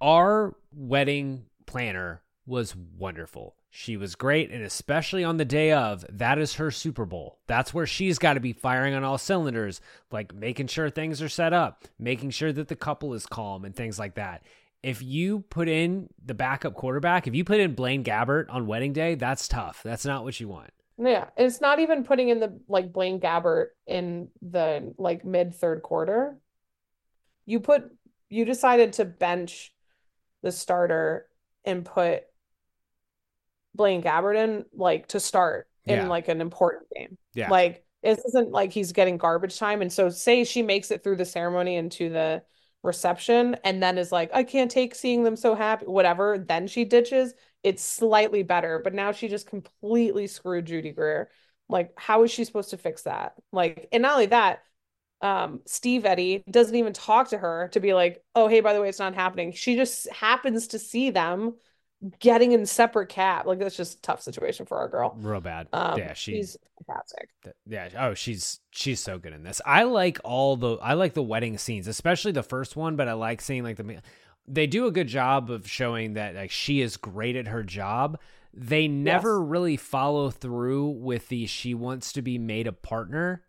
[0.00, 3.56] our wedding planner was wonderful.
[3.78, 4.50] She was great.
[4.50, 7.40] And especially on the day of, that is her Super Bowl.
[7.46, 11.28] That's where she's got to be firing on all cylinders, like making sure things are
[11.28, 14.44] set up, making sure that the couple is calm and things like that.
[14.82, 18.94] If you put in the backup quarterback, if you put in Blaine Gabbert on wedding
[18.94, 19.82] day, that's tough.
[19.84, 20.70] That's not what you want.
[20.96, 25.82] Yeah, it's not even putting in the like Blaine Gabbert in the like mid third
[25.82, 26.38] quarter.
[27.44, 27.94] You put
[28.30, 29.74] you decided to bench
[30.42, 31.26] the starter
[31.66, 32.22] and put
[33.76, 36.08] Blaine Gabbert in like to start in Yeah.
[36.08, 37.18] like an important game.
[37.34, 37.50] Yeah.
[37.50, 39.82] Like this isn't like he's getting garbage time.
[39.82, 42.42] And so say she makes it through the ceremony into the
[42.82, 46.84] reception and then is like, I can't take seeing them so happy, whatever, then she
[46.84, 48.80] ditches, it's slightly better.
[48.82, 51.30] But now she just completely screwed Judy Greer.
[51.68, 53.34] Like, how is she supposed to fix that?
[53.52, 54.62] Like, and not only that,
[55.20, 58.80] um, Steve Eddie doesn't even talk to her to be like, oh, hey, by the
[58.80, 59.50] way, it's not happening.
[59.50, 61.54] She just happens to see them
[62.18, 63.46] getting in separate cab.
[63.46, 65.16] Like, that's just a tough situation for our girl.
[65.18, 65.68] Real bad.
[65.72, 66.56] Um, yeah, she, she's
[66.86, 67.28] fantastic.
[67.44, 67.88] Th- Yeah.
[67.98, 69.60] Oh, she's she's so good in this.
[69.64, 72.96] I like all the I like the wedding scenes, especially the first one.
[72.96, 74.00] But I like seeing like the
[74.48, 78.20] they do a good job of showing that like she is great at her job.
[78.58, 83.42] They never really follow through with the she wants to be made a partner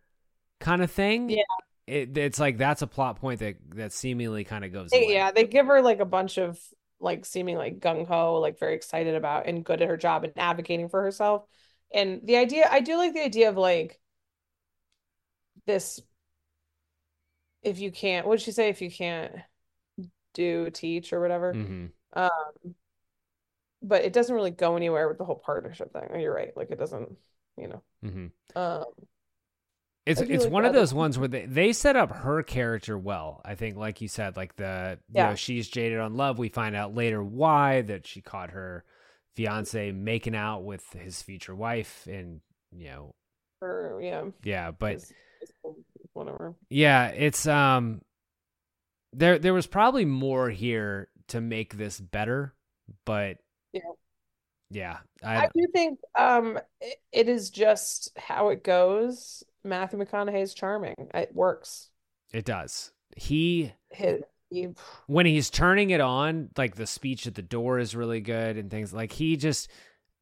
[0.60, 1.30] kind of thing.
[1.30, 1.38] Yeah.
[1.86, 4.90] It, it's like that's a plot point that that seemingly kind of goes.
[4.90, 6.60] They- yeah, they give her like a bunch of
[7.00, 10.34] like seeming like gung ho, like very excited about and good at her job and
[10.38, 11.46] advocating for herself.
[11.94, 14.00] And the idea, I do like the idea of like
[15.66, 16.02] this.
[17.62, 18.70] If you can't, what'd she say?
[18.70, 19.34] If you can't
[20.34, 21.54] do, teach or whatever.
[21.54, 21.92] Mhm.
[22.14, 22.76] Um,
[23.82, 26.20] but it doesn't really go anywhere with the whole partnership thing.
[26.20, 26.56] You're right.
[26.56, 27.18] Like it doesn't,
[27.58, 27.84] you know.
[28.04, 28.32] Mhm.
[28.56, 28.86] Um,
[30.08, 33.42] It's it's like one of those ones where they, they set up her character well.
[33.44, 36.40] I think, like you said, like the you know she's jaded on love.
[36.40, 38.86] We find out later why that she caught her
[39.36, 42.42] fiance making out with his future wife, and
[42.72, 43.16] you know,
[43.62, 44.72] or yeah, yeah.
[44.72, 45.04] But
[46.14, 46.56] whatever.
[46.70, 48.02] yeah, it's um,
[49.14, 52.54] there there was probably more here to make this better,
[53.06, 53.38] but
[53.74, 53.82] Yeah.
[54.70, 59.44] yeah, I I, do think um it, it is just how it goes.
[59.68, 60.96] Matthew McConaughey is charming.
[61.14, 61.90] It works.
[62.34, 62.92] it does.
[63.16, 64.70] He His, he,
[65.08, 68.72] when he's turning it on, like the speech at the door is really good and
[68.72, 69.70] things like he just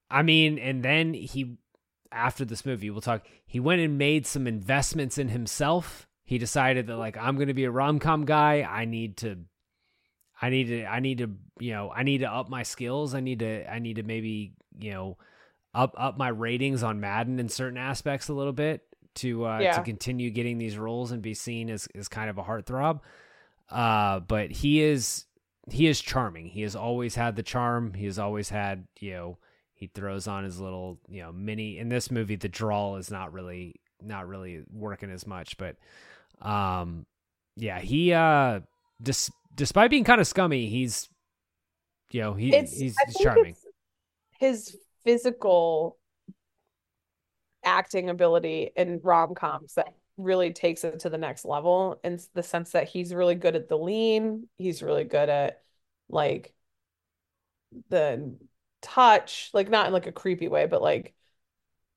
[0.09, 1.57] I mean, and then he
[2.11, 6.07] after this movie, we'll talk, he went and made some investments in himself.
[6.23, 8.61] He decided that like I'm going to be a rom-com guy.
[8.63, 9.39] I need to
[10.41, 13.13] I need to I need to, you know, I need to up my skills.
[13.13, 15.17] I need to I need to maybe, you know,
[15.73, 18.81] up up my ratings on Madden in certain aspects a little bit
[19.15, 22.43] to uh to continue getting these roles and be seen as as kind of a
[22.43, 22.99] heartthrob.
[23.69, 25.25] Uh but he is
[25.69, 26.47] he is charming.
[26.47, 27.93] He has always had the charm.
[27.93, 29.37] He has always had, you know,
[29.73, 33.33] he throws on his little, you know, mini in this movie the drawl is not
[33.33, 35.75] really not really working as much, but
[36.41, 37.05] um
[37.55, 38.59] yeah, he uh
[39.01, 41.09] dis- despite being kind of scummy, he's
[42.11, 43.55] you know, he it's he's, he's charming.
[44.39, 45.97] his physical
[47.65, 52.71] acting ability in rom-coms that really takes it to the next level in the sense
[52.71, 55.61] that he's really good at the lean, he's really good at
[56.09, 56.53] like
[57.89, 58.35] the
[58.81, 61.13] touch, like not in like a creepy way, but like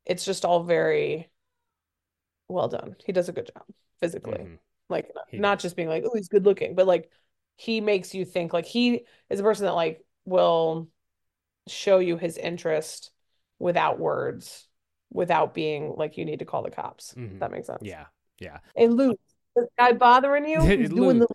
[0.07, 1.31] it's just all very
[2.49, 2.97] well done.
[3.05, 3.65] He does a good job
[4.01, 4.39] physically.
[4.39, 4.59] Mhm.
[4.89, 5.63] Like He not does.
[5.65, 7.11] just being like, oh, he's good looking, but like
[7.57, 10.89] he makes you think like he is a person that like will
[11.67, 13.11] show you his interest
[13.59, 14.68] without words,
[15.13, 17.15] without being like you need to call the cops.
[17.17, 17.39] Mhm.
[17.41, 17.81] that makes sense.
[17.83, 18.07] Yeah.
[18.39, 18.59] Yeah.
[18.77, 19.17] Hey, loose.
[19.57, 20.61] This guy bothering you?
[20.63, 21.27] Hey, He's doing the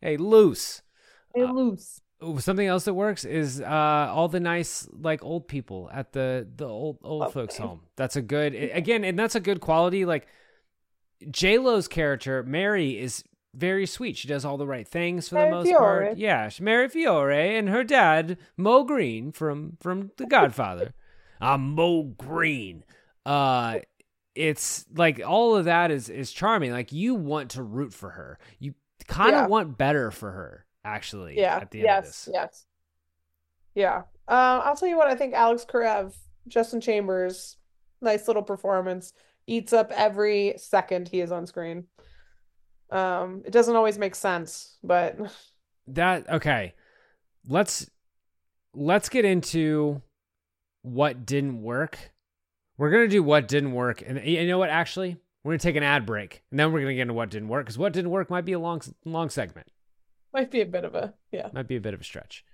[0.00, 0.82] Hey, loose.
[1.34, 2.00] hey, Uh, loose.
[2.38, 3.66] Something else that works is uh,
[4.10, 7.82] all the nice like old people at the the old old Love folks home.
[7.96, 10.06] That's a good again, and that's a good quality.
[10.06, 10.26] Like
[11.30, 13.22] J Lo's character Mary is
[13.54, 14.16] very sweet.
[14.16, 15.78] She does all the right things for the most Fiore.
[16.06, 16.16] part.
[16.18, 20.94] Yeah, Mary Fiore and her dad Moe Greene from from The Godfather.
[21.38, 22.82] I'm Moe Greene.
[23.26, 23.80] Uh,
[24.34, 26.70] it's like all of that is is charming.
[26.70, 28.38] Like you want to root for her.
[28.58, 28.74] You
[29.08, 29.46] kind of Yeah.
[29.48, 30.66] want better for her.
[30.84, 31.56] Actually, Yeah.
[31.56, 32.24] At the end of Yes.
[32.26, 32.34] this.
[32.34, 32.66] Yes.
[33.74, 34.02] Yeah.
[34.28, 36.14] Uh, I'll tell you what, I think Alex Karev,
[36.48, 37.56] Justin Chambers,
[38.00, 39.12] nice little performance,
[39.46, 41.86] eats up every second he is on screen.
[42.90, 45.16] Um, it doesn't always make sense, but
[45.88, 46.74] that okay
[47.48, 47.88] let's
[48.74, 50.02] let's get into
[50.82, 51.98] what didn't work
[52.78, 55.82] we're gonna do what didn't work and you know what actually we're gonna take an
[55.82, 58.30] ad break and then we're gonna get into what didn't work because what didn't work
[58.30, 59.68] might be a long long segment
[60.32, 61.48] might be a bit of a yeah.
[61.52, 62.44] might be a bit of a stretch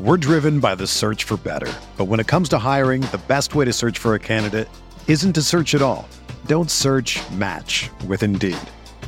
[0.00, 1.70] We're driven by the search for better.
[1.98, 4.66] But when it comes to hiring, the best way to search for a candidate
[5.06, 6.08] isn't to search at all.
[6.46, 8.56] Don't search match with Indeed.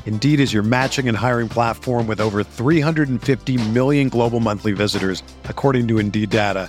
[0.04, 5.88] Indeed is your matching and hiring platform with over 350 million global monthly visitors, according
[5.88, 6.68] to Indeed data,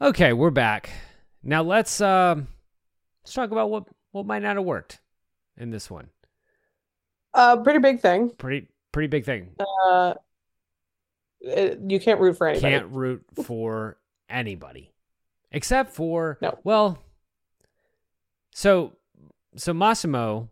[0.00, 0.90] Okay we're back
[1.42, 2.48] now let's um
[3.24, 5.00] let's talk about what what might not have worked
[5.56, 6.08] in this one
[7.34, 8.30] Uh, pretty big thing.
[8.30, 9.50] pretty pretty big thing
[9.88, 10.14] Uh,
[11.40, 12.70] it- you can't root for anybody.
[12.72, 14.92] can't root for anybody
[15.52, 16.58] except for No.
[16.64, 16.98] well
[18.52, 18.92] so
[19.56, 20.48] so massimo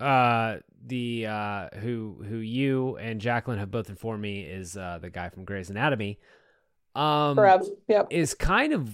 [0.00, 5.10] uh the uh who who you and jacqueline have both informed me is uh the
[5.10, 6.18] guy from Grey's Anatomy
[6.94, 7.70] um Perhaps.
[7.88, 8.08] Yep.
[8.10, 8.90] is kind of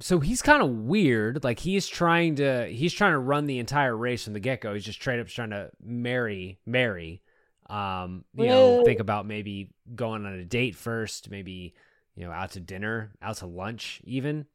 [0.00, 1.44] so he's kind of weird.
[1.44, 4.74] Like he's trying to he's trying to run the entire race from the get-go.
[4.74, 7.22] He's just straight up trying to marry marry
[7.70, 11.72] um you know think about maybe going on a date first maybe
[12.16, 14.46] you know out to dinner out to lunch even.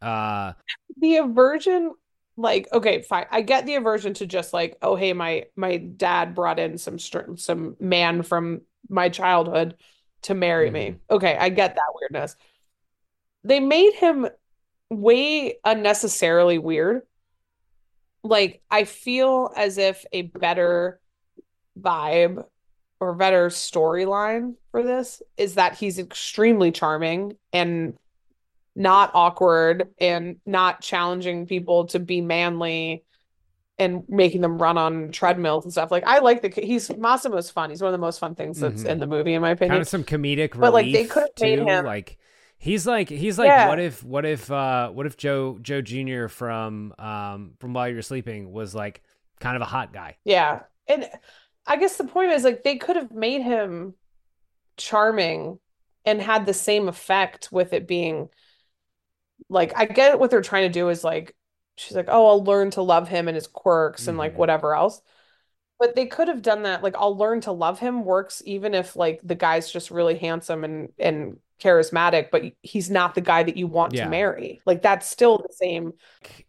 [0.00, 0.52] Uh
[0.98, 1.92] the aversion
[2.36, 3.26] like okay fine.
[3.30, 6.98] I get the aversion to just like oh hey my my dad brought in some
[6.98, 9.76] some man from my childhood
[10.26, 10.90] to marry me.
[10.90, 11.14] Mm-hmm.
[11.14, 12.36] Okay i get that weirdness.
[13.44, 14.28] They made him
[14.90, 17.02] way unnecessarily weird.
[18.22, 21.00] Like i feel as if a better
[21.80, 22.44] vibe
[22.98, 27.94] or better storyline for this is that he's extremely charming and
[28.74, 33.04] not awkward and not challenging people to be manly
[33.78, 35.90] and making them run on treadmills and stuff.
[35.90, 37.70] Like I like the he's Massimo's fun.
[37.70, 38.88] He's one of the most fun things that's Mhm.
[38.88, 39.72] in the movie, in my opinion.
[39.72, 42.18] kind of some comedic But, like, they could've made him- like
[42.58, 43.68] he's like he's like Yeah.
[43.68, 48.00] what if what if uh what if joe joe junior from um from while You're
[48.00, 49.02] sleeping was like
[49.40, 50.60] kind of a hot guy Yeah.
[50.88, 51.06] And
[51.66, 53.94] I guess the point is like they could have made him
[54.78, 55.58] charming
[56.06, 58.30] and had the same effect with it being
[59.50, 61.34] like I get what they're trying to do is like
[61.76, 64.36] she's like, "Oh, I'll learn to love him and his quirks and like Mhm.
[64.36, 65.00] whatever else."
[65.78, 68.96] But they could have done that like I'll learn to love him works even if
[68.96, 73.56] like the guy's just really handsome and and charismatic, but he's not the guy that
[73.56, 74.04] you want Yeah.
[74.04, 74.60] to marry.
[74.66, 75.94] Like that's still the same.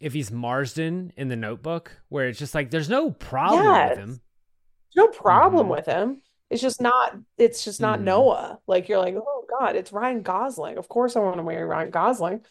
[0.00, 3.90] if he's marsden in the notebook where it's just like there's no problem Yes.
[3.90, 4.20] with him
[4.96, 5.70] no problem Mhm.
[5.70, 6.22] with him.
[6.50, 8.04] It's just not it's just not Mhm.
[8.04, 8.60] Noah.
[8.66, 10.78] Like you're like, oh God, it's Ryan Gosling.
[10.78, 12.44] Of course I want to marry Ryan Gosling.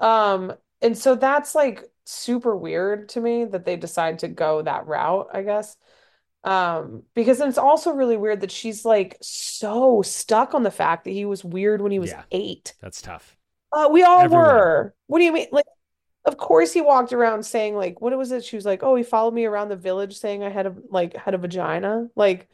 [0.00, 4.86] Um, and so that's like super weird to me that they decide to go that
[4.86, 5.76] route, I guess.
[6.44, 11.10] Um, because it's also really weird that she's like so stuck on the fact that
[11.10, 12.22] he was weird when he was Yeah.
[12.30, 12.74] eight.
[12.80, 13.36] that's tough
[13.72, 14.46] Uh, we all Everyone.
[14.46, 14.94] were.
[15.06, 15.48] What do you mean?
[15.52, 15.66] Like
[16.24, 18.44] Of course he walked around saying like what was it?
[18.44, 21.16] She was like, "Oh, he followed me around the village saying I had a like
[21.16, 22.48] had a vagina." Like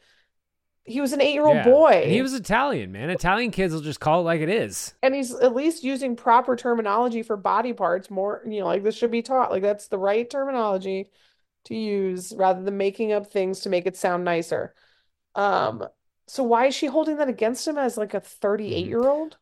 [0.85, 1.63] he was an 8-year-old Yeah.
[1.63, 2.01] boy.
[2.03, 3.09] And he was Italian, man.
[3.09, 4.93] Italian kids will just call it like it is.
[5.01, 8.95] and he's at least using proper terminology for body parts more, you know, like this
[8.95, 9.51] should be taught.
[9.51, 11.09] Like that's the right terminology
[11.65, 14.73] to use rather than making up things to make it sound nicer.
[15.33, 15.87] Um,
[16.27, 19.37] so why is she holding that against him as like a 38 year old?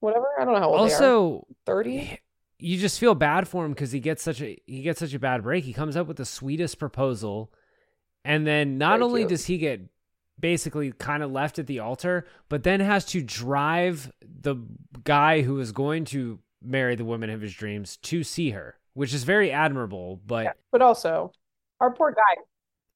[0.00, 0.26] Whatever.
[0.38, 0.78] I don't know how old.
[0.80, 2.20] Also, 30?
[2.58, 5.18] you just feel bad for him because he gets such a he gets such a
[5.18, 5.64] bad break.
[5.64, 7.50] He comes up with the sweetest proposal,
[8.24, 9.30] and then not Very only cute.
[9.30, 9.80] does he get
[10.38, 14.56] basically kind of left at the altar, but then has to drive the
[15.04, 19.14] guy who is going to marry the woman of his dreams to see her, which
[19.14, 20.20] is very admirable.
[20.26, 20.52] But Yeah.
[20.72, 21.32] But also,
[21.80, 22.42] our poor guy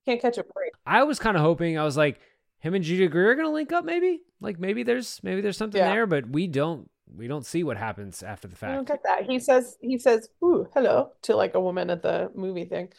[0.07, 0.73] can't catch a break.
[0.87, 2.21] I was kind of hoping I was like
[2.59, 4.21] him and Judy Greer are gonna link up, maybe.
[4.41, 5.93] Like maybe there's maybe there's something Yeah.
[5.93, 8.73] there, but we don't we don't see what happens after the fact.
[8.73, 9.25] I don't get that.
[9.25, 12.93] He says he says, "Ooh, hello" to like a woman at the movie thing.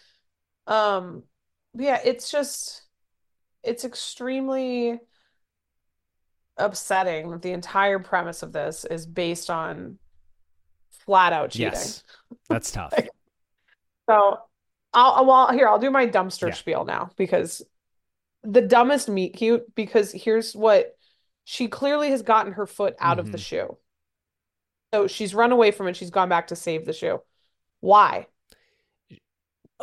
[0.67, 1.23] Um,
[1.73, 2.83] yeah, it's just
[3.64, 4.99] it's extremely
[6.57, 9.97] upsetting that the entire premise of this is based on
[11.05, 11.72] flat out cheating.
[11.74, 12.03] Yes,
[12.49, 12.91] that's tough.
[12.95, 13.09] Like-
[14.09, 14.38] So
[14.93, 16.53] I'll well here I'll do my dumpster Yeah.
[16.53, 17.62] spiel now because
[18.43, 20.95] the dumbest meet cute because here's what
[21.43, 23.41] she clearly has gotten her foot out of the Mhm.
[23.45, 23.78] shoe.
[24.93, 25.95] So she's run away from it.
[25.95, 27.22] She's gone back to save the shoe.
[27.80, 28.28] Why?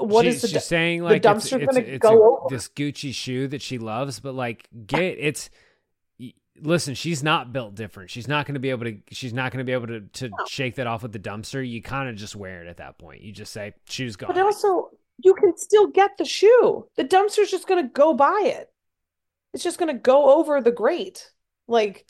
[0.01, 2.47] What she's, is the she's saying like it's, dumpster's it's, gonna it's go a- over.
[2.51, 5.51] this Gucci shoe that she loves, but like get it's
[6.61, 8.11] listen, she's not built different.
[8.11, 10.31] She's not going to be able to she's not going to be able to to
[10.49, 11.69] shake that off with the dumpster.
[11.69, 13.23] You kind of just wear it at that point.
[13.23, 14.33] You just say shoe's gone.
[14.33, 16.87] But also, you can still get the shoe.
[16.97, 18.71] The dumpster's just going to go by it.
[19.55, 21.33] It's just going to go over the grate.
[21.67, 22.07] Like,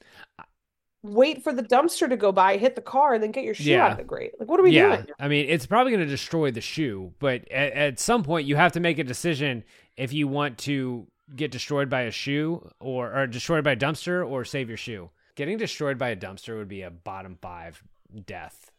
[1.02, 3.70] wait for the dumpster to go by, hit the car, and then get your shoe
[3.70, 3.84] Yeah.
[3.84, 4.32] out of the grate.
[4.38, 5.06] Like, what are we yeah, doing?
[5.18, 8.56] I mean, it's probably going to destroy the shoe, but at, at some point you
[8.56, 9.64] have to make a decision
[9.96, 14.28] if you want to get destroyed by a shoe or or destroyed by a dumpster
[14.28, 15.10] or save your shoe.
[15.36, 17.82] Getting destroyed by a dumpster would be a bottom 5
[18.26, 18.70] death.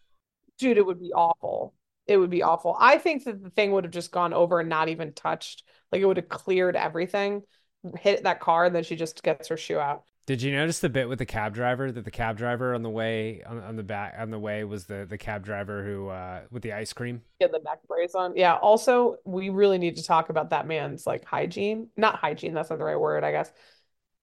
[0.57, 1.73] Dude, it would be awful.
[2.05, 2.75] It would be awful.
[2.79, 5.63] I think that the thing would have just gone over and not even touched.
[5.91, 7.43] Like, it would have cleared everything,
[7.99, 10.03] hit that car, and then she just gets her shoe out.
[10.29, 12.89] Did you notice the bit with the cab driver that the cab driver on the
[12.91, 16.41] way on, on the back on the way was the the cab driver who uh
[16.51, 17.23] with the ice cream?
[17.39, 18.37] Get the neck brace on.
[18.37, 18.53] Yeah.
[18.57, 21.87] Also, we really need to talk about that man's like hygiene.
[21.97, 23.51] Not hygiene, that's not the right word, I guess.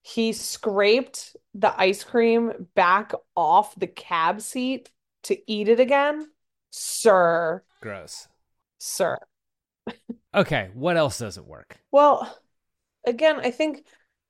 [0.01, 4.89] He scraped the ice cream back off the cab seat
[5.23, 6.29] to eat it again.
[6.69, 8.29] Sir, Gross.
[8.77, 9.19] sir.
[10.33, 11.79] Okay, what else doesn't work?
[11.91, 12.33] Well,
[13.05, 13.83] again, I think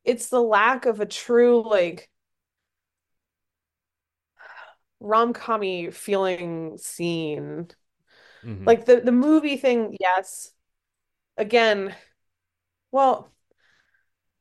[0.08, 2.10] it's the lack of a true like
[4.99, 7.68] rom-commy feeling scene.
[8.43, 8.66] Mhm.
[8.66, 10.51] Like the the movie thing, yes.
[11.38, 11.95] Again,
[12.91, 13.32] well,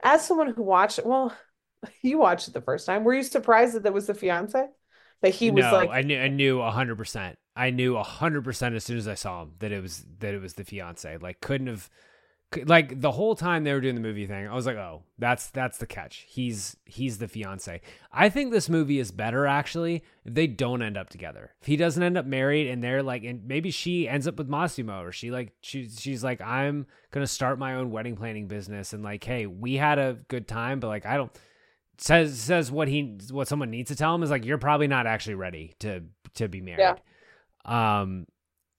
[0.03, 1.37] as someone who watched it, well,
[2.03, 3.05] you watched it the first time.
[3.05, 4.67] Were you surprised that that was the fiance?
[5.23, 7.39] That he was no, like, I knew I knew hundred percent.
[7.55, 10.41] I knew hundred percent as soon as I saw him that it was that it
[10.41, 11.17] was the fiance.
[11.19, 11.89] Like couldn't have
[12.65, 15.49] like the whole time they were doing the movie thing, I was like, oh, that's
[15.49, 16.25] that's the catch.
[16.29, 17.81] He's he's the fiance.
[18.13, 21.55] I think this movie is better actually if they don't end up together.
[21.61, 24.49] If he doesn't end up married and they're like, and maybe she ends up with
[24.49, 28.93] Massimo or she like she's she's like, I'm gonna start my own wedding planning business
[28.93, 31.37] and like, hey, we had a good time, but like I don't
[31.99, 35.07] says says what he what someone needs to tell him is like you're probably not
[35.07, 37.01] actually ready to to be married.
[37.65, 38.27] Um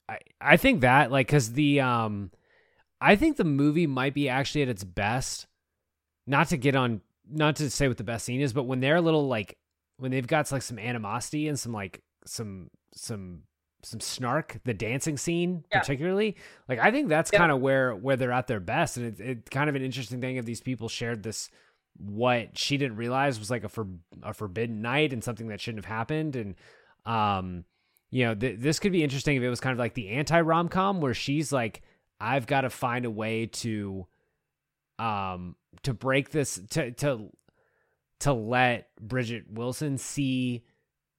[0.08, 2.32] I I think that like cuz the um
[3.00, 5.48] I think the movie might be actually at its best
[6.26, 8.96] not to get on not to say what the best scene is but when they're
[8.96, 9.58] a little like
[9.98, 13.42] when they've got like some animosity and some like some some
[13.84, 15.80] some snark the dancing scene Yeah.
[15.80, 16.36] particularly
[16.68, 17.40] like i think that's Yeah.
[17.40, 20.20] kind of where where they're at their best and it's it, kind of an interesting
[20.22, 21.50] thing if these people shared this
[21.98, 23.88] what she didn't realize was like a for,
[24.24, 26.56] a forbidden night and something that shouldn't have happened and
[27.06, 27.64] um
[28.10, 30.40] you know th- this could be interesting if it was kind of like the anti
[30.42, 31.82] rom-com where she's like
[32.20, 34.06] i've got to find a way to
[35.00, 37.30] um to break this to to
[38.20, 40.64] to let Bridgette Wilson see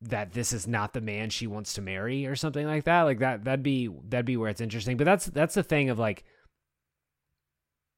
[0.01, 3.03] that this is not the man she wants to marry or something like that.
[3.03, 4.96] Like that that'd be that'd be where it's interesting.
[4.96, 6.24] But that's that's the thing of like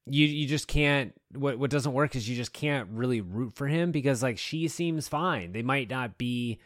[0.07, 3.67] you you just can't what what doesn't work is you just can't really root for
[3.67, 5.51] him because like she seems fine.
[5.51, 6.59] They might not be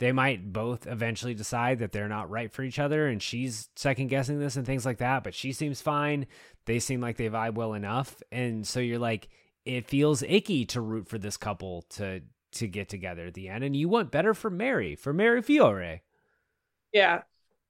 [0.00, 4.08] they might both eventually decide that they're not right for each other and she's second
[4.08, 6.26] guessing this and things like that but she seems fine
[6.66, 9.28] they seem like they vibe well enough and so you're like
[9.64, 12.20] it feels icky to root for this couple to
[12.52, 16.02] to get together at the end and you want better for mary for mary fiore
[16.92, 17.22] yeah.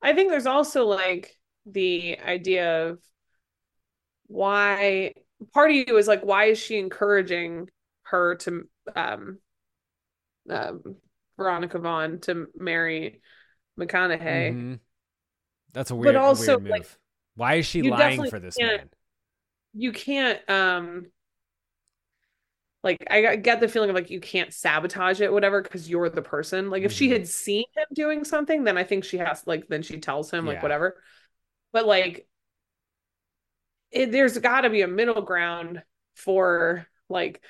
[0.03, 2.99] I think there's also like the idea of
[4.26, 5.14] why
[5.53, 7.68] part of you is like, why is she encouraging
[8.05, 9.39] her to um
[10.49, 10.97] um
[11.41, 13.22] Veronica Vaughn to marry
[13.78, 14.53] McConaughey?
[14.53, 14.80] Mhm.
[15.72, 16.70] That's a weird, a also, weird move.
[16.70, 16.86] like,
[17.36, 18.91] Why is she lying for this man?
[19.72, 21.07] You can't um
[22.82, 26.22] like I get the feeling of like you can't sabotage it, whatever, because you're the
[26.22, 26.70] person.
[26.70, 27.12] Like if she Mhm.
[27.12, 30.47] had seen him doing something, then I think she has like then she tells him
[30.47, 30.62] like Yeah.
[30.62, 31.03] whatever.
[31.72, 32.26] But like
[33.91, 35.82] it, there's got to be a middle ground
[36.14, 37.43] for like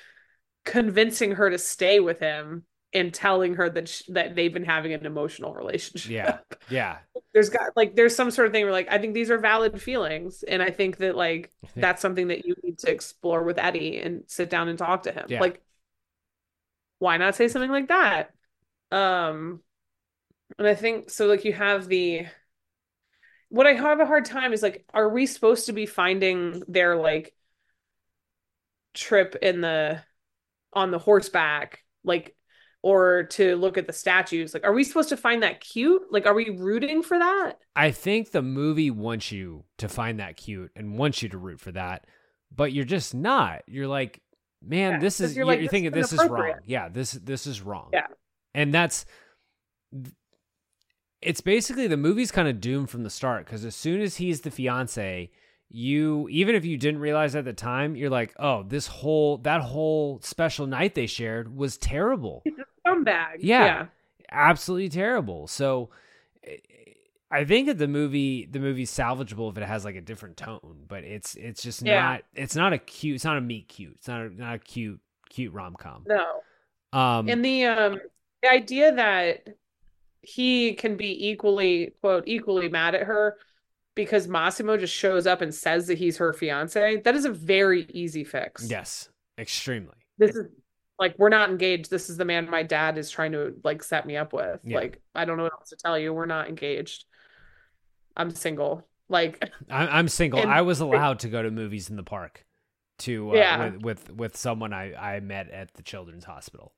[0.65, 4.93] convincing her to stay with him and telling her that sh that they've been having
[4.93, 6.11] an emotional relationship.
[6.11, 6.37] Yeah.
[6.69, 6.97] Yeah.
[7.33, 9.81] There's got like there's some sort of thing where like I think these are valid
[9.81, 14.01] feelings and I think that like that's something that you need to explore with Eddie
[14.01, 15.27] and sit down and talk to him.
[15.29, 15.39] Yeah.
[15.39, 15.61] Like
[16.99, 18.31] why not say something like that?
[18.91, 19.61] Um
[20.59, 22.25] and I think so like you have the
[23.47, 26.97] what I have a hard time is like are we supposed to be finding their
[26.97, 27.33] like
[28.93, 30.01] trip in the
[30.73, 32.35] on the horseback like
[32.83, 36.25] or to look at the statues like are we supposed to find that cute like
[36.25, 40.71] are we rooting for that I think the movie wants you to find that cute
[40.75, 42.05] and wants you to root for that,
[42.53, 43.61] but you're just not.
[43.67, 44.21] You're like,
[44.61, 46.53] man, Yeah, this is you're you're, like, you're this thinking is this is wrong.
[46.65, 47.89] Yeah, this this is wrong.
[47.93, 48.07] Yeah.
[48.53, 49.05] and that's
[51.21, 54.41] it's basically the movie's kind of doomed from the start because as soon as he's
[54.41, 55.29] the fiance,
[55.73, 59.61] you even if you didn't realize at the time, you're like, oh, this whole that
[59.61, 63.87] whole special night they shared was terrible It's a scumbag Yeah.
[64.31, 65.47] absolutely terrible.
[65.47, 65.89] So
[67.33, 70.83] I think that the movie the movie's salvageable if it has like a different tone,
[70.87, 72.01] but it's it's just Yeah.
[72.01, 73.93] not it's not a cute it's not a meet cute.
[73.95, 74.99] It's not a, not a cute
[75.29, 76.03] cute rom com.
[76.07, 76.41] no
[76.91, 77.99] Um and the um
[78.43, 79.47] the idea that
[80.21, 83.37] he can be equally quote equally mad at her
[83.95, 87.85] because Massimo just shows up and says that he's her fiance that is a very
[87.93, 89.95] easy fix yes, extremely.
[90.17, 90.47] this is
[90.99, 94.05] like we're not engaged this is the man my dad is trying to like set
[94.05, 94.77] me up with Yeah.
[94.77, 97.05] like i don't know what else to tell you we're not engaged
[98.15, 100.39] i'm single like I'm I'm single.
[100.41, 102.45] And- I was allowed to go to movies in the park
[102.99, 103.69] to uh, Yeah.
[103.69, 106.73] with, with with someone I I met at the children's hospital.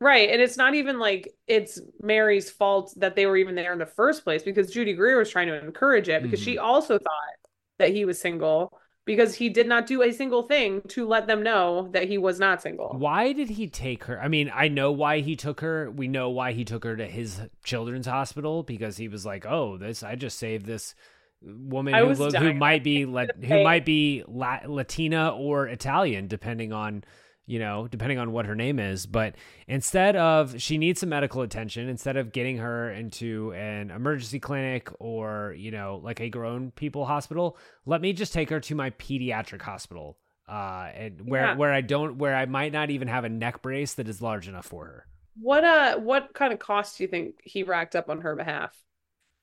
[0.00, 3.78] Right and it's not even like it's mary's fault that they were even there in
[3.78, 6.64] the first place because judy greer was trying to encourage it because she Mm-hmm.
[6.64, 7.34] also thought
[7.78, 11.42] that he was single because he did not do a single thing to let them
[11.42, 14.20] know that he was not single Why did he take her?
[14.20, 15.90] I mean, I know why he took her.
[15.90, 19.76] We know why he took her to his children's hospital because he was like, "Oh,
[19.76, 20.94] this I just saved this
[21.42, 26.72] woman who look, who might be la- who might be La- Latina or Italian depending
[26.72, 27.04] on,
[27.48, 29.34] you know, depending on what her name is." But
[29.66, 34.88] instead of she needs some medical attention, instead of getting her into an emergency clinic
[35.00, 38.90] or, you know, like a grown people hospital, let me just take her to my
[38.90, 40.18] pediatric hospital
[40.48, 41.56] uh and where Yeah.
[41.56, 44.48] where I don't where I might not even have a neck brace that is large
[44.48, 45.06] enough for her.
[45.40, 48.74] what uh what kind of cost do you think he racked up on her behalf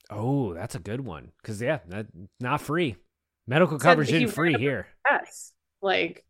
[0.10, 2.08] Oh, that's a good one cuz yeah, that
[2.39, 2.95] not free.
[3.47, 4.88] Medical coverage isn't free here.
[5.10, 5.53] Yes.
[5.82, 6.25] Like,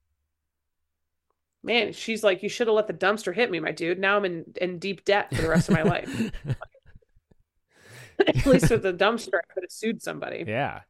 [1.65, 3.99] man, she's like, you should have let the dumpster hit me, my dude.
[3.99, 6.31] Now I'm in, in deep debt for the rest of my life.
[8.27, 10.45] At least with the dumpster, I could have sued somebody.
[10.47, 10.81] yeah.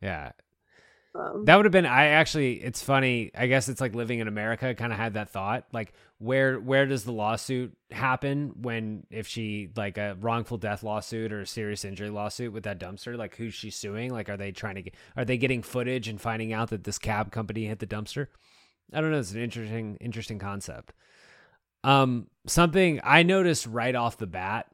[0.00, 0.32] Yeah.
[1.14, 3.30] Um, That would have been I actually it's funny.
[3.36, 5.64] I guess it's like living in America kind of had that thought.
[5.72, 11.32] Like where where does the lawsuit happen when if she like a wrongful death lawsuit
[11.32, 14.12] or a serious injury lawsuit with that dumpster, like who's she suing?
[14.12, 16.98] Like are they trying to get are they getting footage and finding out that this
[16.98, 18.26] cab company hit the dumpster?
[18.92, 20.92] I don't know, it's an interesting interesting concept.
[21.82, 24.66] Um something I noticed right off the bat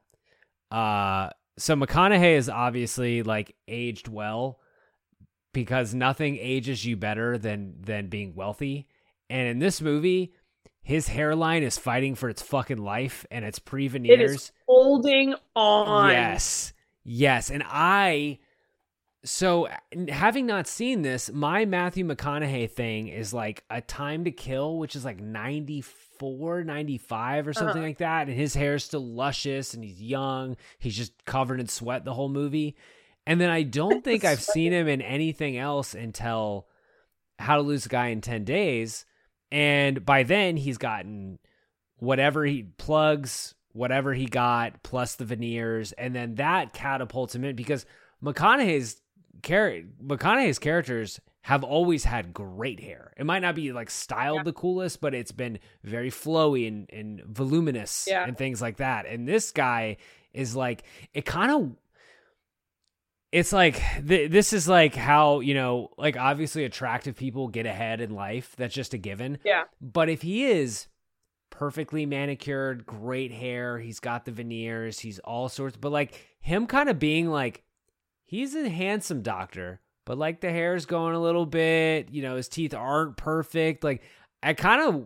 [0.71, 4.59] uh so McConaughey is obviously like aged well
[5.53, 8.87] because nothing ages you better than than being wealthy.
[9.29, 10.33] And in this movie,
[10.81, 14.31] his hairline is fighting for its fucking life and it's pre it veneers.
[14.31, 16.09] is holding on.
[16.11, 16.73] Yes.
[17.03, 17.49] Yes.
[17.51, 18.39] And I
[19.23, 19.67] so
[20.09, 24.95] having not seen this, my Matthew McConaughey thing is like a time to kill, which
[24.95, 27.81] is like 94, 95 or something Uh-huh.
[27.87, 28.27] like that.
[28.27, 30.57] And his hair is still luscious and he's young.
[30.79, 32.75] He's just covered in sweat the whole movie.
[33.27, 36.67] And then I don't think I've seen him in anything else until
[37.37, 39.05] How to Lose a Guy in 10 Days.
[39.51, 41.37] And by then he's gotten
[41.97, 47.55] whatever he plugs, whatever he got, plus the veneers, and then that catapults him in
[47.55, 47.85] because
[48.23, 49.01] McConaughey's
[49.43, 53.13] char- McConaughey's characters have always had great hair.
[53.17, 57.23] It might not be like styled the coolest, but it's been very flowy and, and
[57.25, 58.23] voluminous Yeah.
[58.27, 59.05] and things like that.
[59.07, 59.97] And this guy
[60.33, 61.75] is like it kind of
[63.31, 68.01] it's like th- this is like how you know like obviously attractive people get ahead
[68.01, 69.63] in life that's just a given Yeah.
[69.81, 70.87] but if he is
[71.49, 76.89] perfectly manicured great hair he's got the veneers he's all sorts but like him kind
[76.89, 77.63] of being like
[78.31, 82.47] he's a handsome doctor but like the hair's going a little bit you know his
[82.47, 84.01] teeth aren't perfect like
[84.41, 85.05] i kind of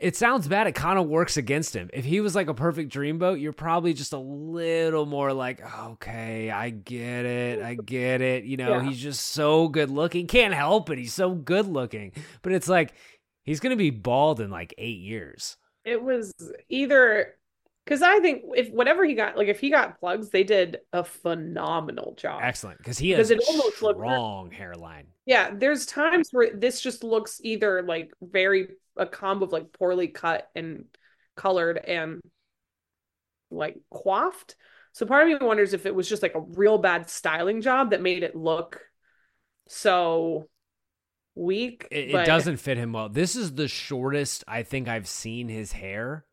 [0.00, 0.68] it sounds bad.
[0.68, 1.90] It kind of works against him.
[1.92, 6.52] If he was like a perfect dreamboat, you're probably just a little more like, okay,
[6.52, 7.60] I get it.
[7.60, 8.44] I get it.
[8.44, 8.84] You know, Yeah.
[8.84, 10.28] he's just so good looking.
[10.28, 10.98] Can't help it.
[10.98, 12.12] He's so good looking.
[12.42, 12.94] But it's like,
[13.42, 15.56] he's going to be bald in like eight years.
[15.84, 16.32] It was
[16.68, 17.34] either
[17.88, 21.02] because I think if whatever he got, like if he got plugs, they did a
[21.02, 22.42] phenomenal job.
[22.44, 22.76] Excellent.
[22.76, 25.06] Because he has it almost looked- strong hairline.
[25.24, 28.68] Yeah, there's times where this just looks either like very
[28.98, 30.84] a combo of like poorly cut and
[31.34, 32.20] colored and
[33.50, 34.56] like coiffed.
[34.92, 37.92] So part of me wonders if it was just like a real bad styling job
[37.92, 38.82] that made it look
[39.66, 40.46] so
[41.34, 41.88] weak.
[41.90, 43.08] It, it doesn't fit him well.
[43.08, 46.26] This is the shortest I think I've seen his hair.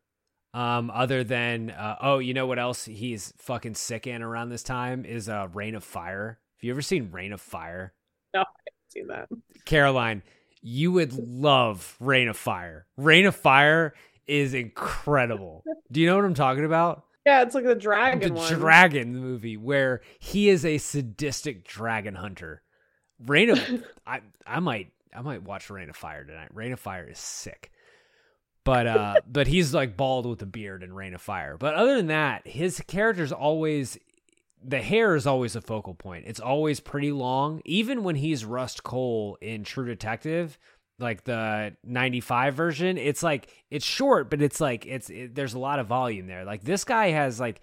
[0.56, 4.62] Um, other than uh, oh, you know what else he's fucking sick in around this
[4.62, 6.38] time is uh, Reign of Fire.
[6.56, 7.92] Have you ever seen Reign of Fire?
[8.88, 9.28] see that.
[9.66, 10.22] Caroline,
[10.62, 12.86] you would love Reign of Fire.
[12.96, 13.92] Reign of Fire
[14.26, 15.62] is incredible.
[15.92, 17.04] Do you know what I'm talking about?
[17.26, 18.52] Yeah, it's like the dragon the one.
[18.54, 22.62] dragon movie where he is a sadistic dragon hunter.
[23.26, 26.48] Reign of I I might I might watch Reign of Fire tonight.
[26.54, 27.72] Reign of Fire is sick.
[28.66, 31.56] But uh but he's like bald with a beard and Reign of Fire.
[31.56, 33.96] But other than that, his character's always
[34.62, 36.24] the hair is always a focal point.
[36.26, 37.62] It's always pretty long.
[37.64, 40.58] Even when he's Rust Cohle in True Detective,
[40.98, 45.60] like the 95 version, it's like it's short, but it's like it's it, there's a
[45.60, 46.44] lot of volume there.
[46.44, 47.60] Like this guy has like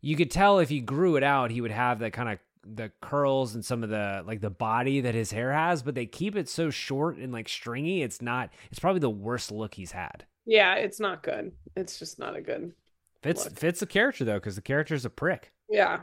[0.00, 2.92] you could tell if he grew it out, he would have the kind of the
[3.00, 6.36] curls and some of the like the body that his hair has, but they keep
[6.36, 8.02] it so short and like stringy.
[8.02, 8.50] It's not.
[8.70, 10.26] It's probably the worst look he's had.
[10.46, 11.52] Yeah, it's not good.
[11.76, 12.72] It's just not a good.
[13.22, 13.58] Fits Look.
[13.58, 15.52] fits the character though, because the character's a prick.
[15.68, 16.00] Yeah.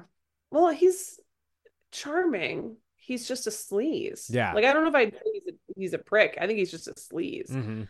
[0.49, 1.19] Well, he's
[1.91, 2.77] charming.
[2.97, 4.25] He's just a sleaze.
[4.29, 4.53] Yeah.
[4.53, 6.37] Like I don't know if I'd say he's a he's a prick.
[6.41, 7.51] I think he's just a sleaze.
[7.51, 7.83] Mm-hmm.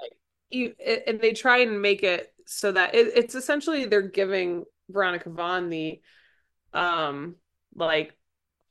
[0.00, 0.12] Like
[0.50, 4.64] you, it- and they try and make it so that it, it's essentially they're giving
[4.90, 6.00] Veronica Vaughn the,
[6.74, 7.36] um,
[7.74, 8.14] like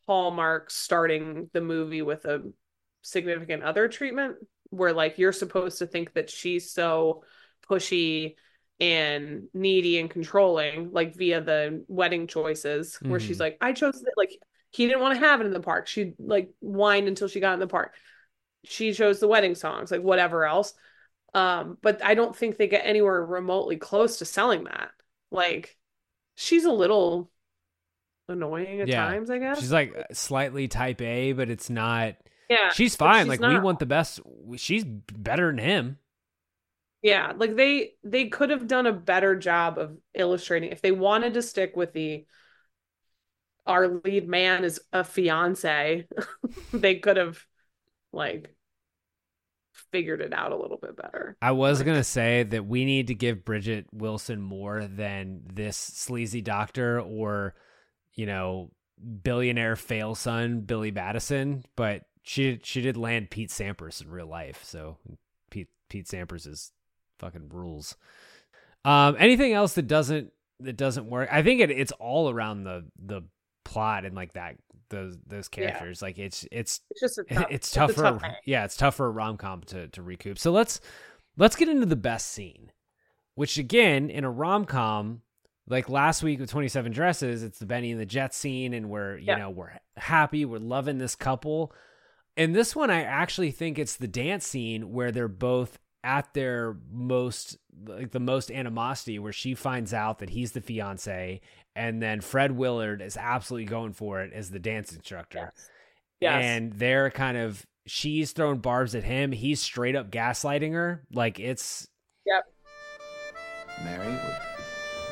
[0.08, 2.52] hallmark starting the movie with a
[3.02, 4.36] significant other treatment,
[4.72, 7.24] where like you're supposed to think that she's so
[7.70, 8.36] pushy
[8.80, 13.42] and needy and controlling, like via the wedding choices, where she's Mhm.
[13.42, 14.14] like, I chose it.
[14.18, 14.32] Like
[14.72, 15.88] he didn't want to have it in the park.
[15.88, 17.94] She like whined until she got in the park.
[18.66, 20.74] She chose the wedding songs, like whatever else.
[21.34, 24.92] Um, but I don't think they get anywhere remotely close to selling that.
[25.32, 25.78] Like
[26.36, 27.32] she's a little
[28.28, 29.06] annoying at Yeah.
[29.06, 29.60] times, I guess.
[29.60, 32.16] She's like slightly type A, but it's not.
[32.52, 33.26] Yeah, She's fine.
[33.26, 34.20] she's like we want the best.
[34.58, 35.98] She's better than him.
[37.02, 41.34] Yeah, like they they could have done a better job of illustrating if they wanted
[41.36, 42.26] to stick with the
[43.66, 46.08] our lead man is a fiance,
[46.74, 47.40] they could have
[48.12, 48.54] like
[49.92, 51.38] figured it out a little bit better.
[51.42, 56.42] I was gonna say that we need to give Bridgette Wilson more than this sleazy
[56.42, 57.56] doctor or,
[58.14, 58.72] you know,
[59.24, 64.64] billionaire fail son Billy Madison, but she she did land Pete Sampras in real life,
[64.64, 64.98] so
[65.50, 66.72] Pete Pete Sampras is
[67.20, 67.96] fucking rules.
[68.86, 71.30] Um, anything else that doesn't that doesn't work?
[71.32, 73.22] I think it, it's all around the the
[73.64, 74.56] plot and like that
[74.90, 75.70] those those Yeah.
[75.72, 76.02] characters.
[76.02, 79.12] Like it's it's It's just tough, it's tough for tough yeah, it's tough for a
[79.12, 80.38] rom com to to recoup.
[80.40, 80.82] So let's
[81.38, 82.72] let's get into the best scene,
[83.36, 85.22] which again in a rom com,
[85.68, 88.90] like last week with Twenty Seven Dresses, it's the Bennie and the Jet scene, and
[88.90, 89.38] we're you Yeah.
[89.38, 91.72] know we're happy, we're loving this couple.
[92.38, 96.78] And this one, I actually think it's the dance scene where they're both at their
[96.92, 101.40] most like the most animosity where she finds out that he's the fiance
[101.76, 105.52] and then Fred Willard is absolutely going for it as the dance instructor
[106.20, 106.44] Yes.
[106.44, 111.40] and they're kind of she's throwing barbs at him he's straight up gaslighting her like
[111.40, 111.88] it's
[112.26, 112.46] Yep.
[113.84, 114.18] Mary,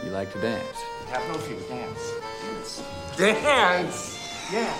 [0.03, 0.77] you like to dance?
[1.09, 1.59] Have no fear.
[1.69, 2.11] Dance.
[3.15, 3.17] Dance.
[3.17, 4.49] Dance.
[4.51, 4.73] Yeah.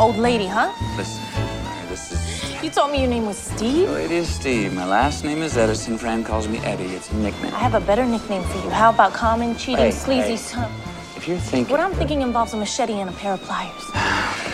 [0.00, 0.72] Old lady, huh?
[0.96, 1.22] Listen,
[1.90, 2.62] this is.
[2.62, 3.88] You told me your name was Steve?
[3.90, 4.72] Oh, it is Steve.
[4.72, 5.98] My last name is Edison.
[5.98, 6.94] Fran calls me Eddie.
[6.94, 7.52] It's a nickname.
[7.54, 8.70] I have a better nickname for you.
[8.70, 10.36] How about common, cheating, Hey, sleazy hey.
[10.36, 10.72] son?
[11.16, 11.70] If you're thinking.
[11.70, 13.84] What I'm thinking involves a machete and a pair of pliers.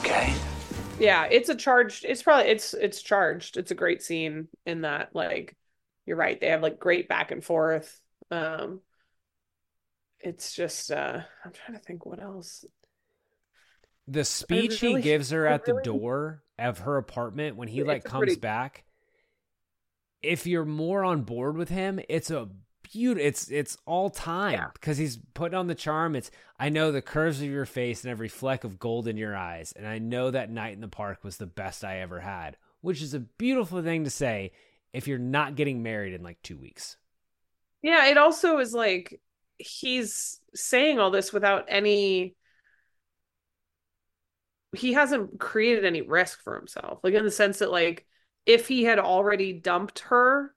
[0.00, 0.34] Okay.
[0.98, 2.04] Yeah, it's a charged.
[2.04, 3.56] It's probably it's it's charged.
[3.56, 5.56] It's a great scene in that like
[6.04, 6.38] you're right.
[6.40, 8.00] They have like great back and forth.
[8.30, 8.80] Um
[10.20, 12.64] it's just uh I'm trying to think what else.
[14.06, 18.04] The speech really- he gives her at the door of her apartment when he like
[18.04, 18.84] comes pretty- back,
[20.22, 22.48] if you're more on board with him, it's a
[22.92, 23.26] beautiful.
[23.26, 26.14] It's it's all time because he's putting on the charm.
[26.16, 29.36] It's I know the curves of your face and every fleck of gold in your
[29.36, 32.56] eyes, and I know that night in the park was the best I ever had,
[32.80, 34.52] which is a beautiful thing to say
[34.92, 36.96] if you're not getting married in like two weeks.
[37.82, 39.20] Yeah, it also is like
[39.58, 42.34] he's saying all this without any
[44.74, 47.00] he hasn't created any risk for himself.
[47.02, 48.06] Like in the sense that like
[48.46, 50.54] if he had already dumped her,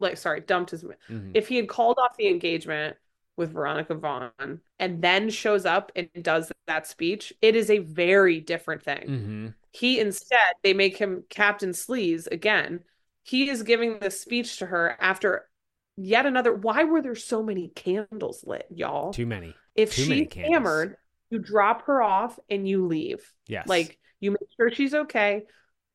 [0.00, 1.32] like sorry, dumped his Mhm.
[1.34, 2.96] if he had called off the engagement
[3.36, 8.40] with Veronica Vaughn and then shows up and does that speech, it is a very
[8.40, 9.02] different thing.
[9.08, 9.46] Mm-hmm.
[9.72, 12.84] He instead, they make him Captain Sleaze again.
[13.24, 15.48] He is giving this speech to her after
[15.96, 16.54] yet another.
[16.54, 19.12] Why were there so many candles lit, y'all?
[19.12, 19.54] Too many.
[19.74, 20.52] if too candles.
[20.54, 20.96] hammered,
[21.30, 23.32] you drop her off and you leave.
[23.48, 23.66] Yes.
[23.66, 25.42] Like you make sure she's okay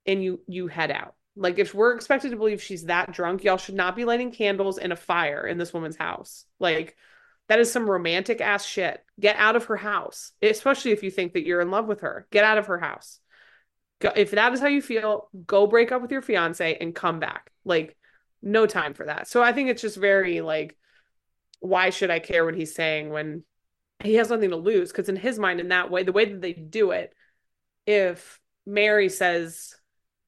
[0.06, 1.16] and you you head out.
[1.36, 4.78] Like if we're expected to believe she's that drunk, y'all should not be lighting candles
[4.78, 6.46] and a fire in this woman's house.
[6.60, 6.96] Like
[7.48, 9.04] that is some romantic ass shit.
[9.20, 12.28] Get out of her house, especially if you think that you're in love with her.
[12.32, 13.20] Get out of her house.
[14.00, 17.20] Go, if that is how you feel, go break up with your fiance and come
[17.20, 17.52] back.
[17.66, 17.98] Like
[18.42, 19.28] no time for that.
[19.28, 20.76] So I think it's just very like
[21.60, 23.44] why should I care what he's saying when
[24.02, 26.42] he has nothing to lose because in his mind in that way the way that
[26.42, 27.14] they do it
[27.86, 29.76] if mary says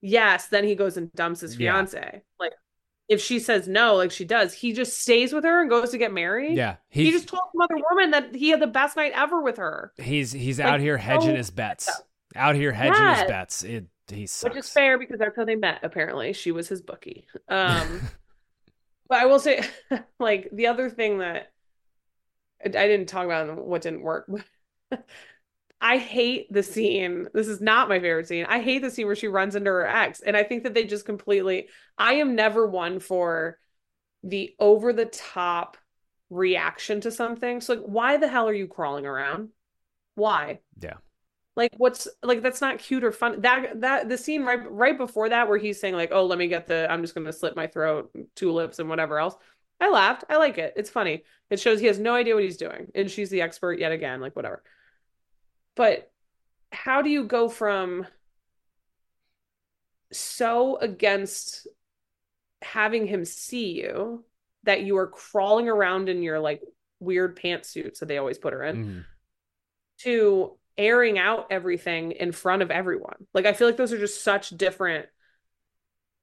[0.02, 1.74] yes then he goes and dumps his Yeah.
[1.74, 2.54] fiance like
[3.08, 5.98] if she says no like she does he just stays with her and goes to
[5.98, 6.78] get married Yeah.
[6.90, 9.92] he just told some other woman that he had the best night ever with her
[9.98, 11.90] he's he's like, out here hedging his bets.
[12.36, 13.64] Out here hedging his bets.
[13.64, 14.54] It he sucks.
[14.56, 18.02] which is fair because that's how they met apparently she was his bookie um
[19.10, 19.64] but i will say
[20.20, 21.52] like the other thing that
[22.64, 24.30] i I didn't talk about what didn't work
[25.82, 29.16] i hate the scene this is not my favorite scene i hate the scene where
[29.16, 32.68] she runs into her ex and i think that they just completely i am never
[32.68, 33.58] one for
[34.24, 35.78] the over the top
[36.30, 39.50] reaction to something so like why the hell are you crawling around
[40.16, 40.98] why Yeah.
[41.56, 43.42] like what's like that's not cute or fun.
[43.42, 46.48] That that the scene right right before that where he's saying like, "Oh, let me
[46.48, 49.36] get the I'm just going to slit my throat, tulips and whatever else."
[49.82, 50.24] I laughed.
[50.30, 50.74] I like it.
[50.78, 51.24] It's funny.
[51.50, 54.22] It shows he has no idea what he's doing and she's the expert yet again,
[54.22, 54.64] like whatever.
[55.76, 56.12] But
[56.72, 58.06] how do you go from
[60.12, 61.68] so against
[62.62, 64.24] having him see you
[64.64, 66.62] that you are crawling around in your like
[67.00, 68.86] weird pantsuits that they always put her in?
[68.86, 69.06] Mhm.
[70.00, 73.28] to airing out everything in front of everyone.
[73.36, 75.08] Like I feel like those are just such different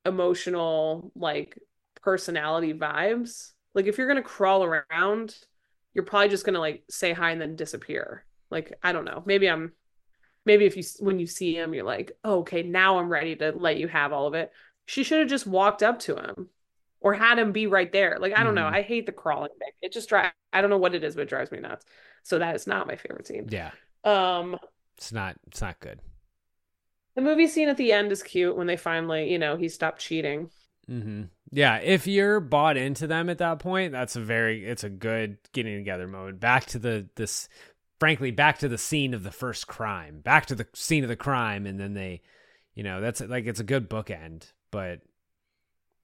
[0.05, 1.57] emotional like
[2.03, 3.53] personality vibes.
[3.75, 5.37] Like if you're going to crawl around,
[5.95, 8.25] you're probably just going to like say hi and then disappear.
[8.51, 9.23] Like I don't know.
[9.27, 9.73] Maybe I'm
[10.45, 13.53] maybe if you when you see him you're like, oh, "Okay, now I'm ready to
[13.53, 14.53] let you have all of it."
[14.87, 16.49] She should have just walked up to him
[17.01, 18.19] or had him be right there.
[18.21, 18.67] Like I don't know.
[18.67, 18.73] Mhm.
[18.73, 19.73] I hate the crawling thing.
[19.83, 21.85] It just drives I don't know what it is but it drives me nuts.
[22.25, 23.49] So that is not my favorite scene.
[23.49, 23.73] Yeah.
[24.05, 24.59] Um,
[24.97, 26.01] It's not it's not good.
[27.15, 30.01] the movie scene at the end is cute when they finally, you know, he stopped
[30.01, 30.51] cheating.
[30.89, 34.91] Hmm Yeah, if you're bought into them at that point, that's a very it's a
[34.91, 36.41] good getting together moment.
[36.41, 37.49] Back to the this
[38.01, 40.21] frankly, back to the scene of the first crime.
[40.21, 42.23] Back to the scene of the crime and then they
[42.75, 45.01] you know, that's like it's a good bookend, but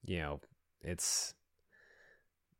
[0.05, 0.39] you know,
[0.81, 1.33] it's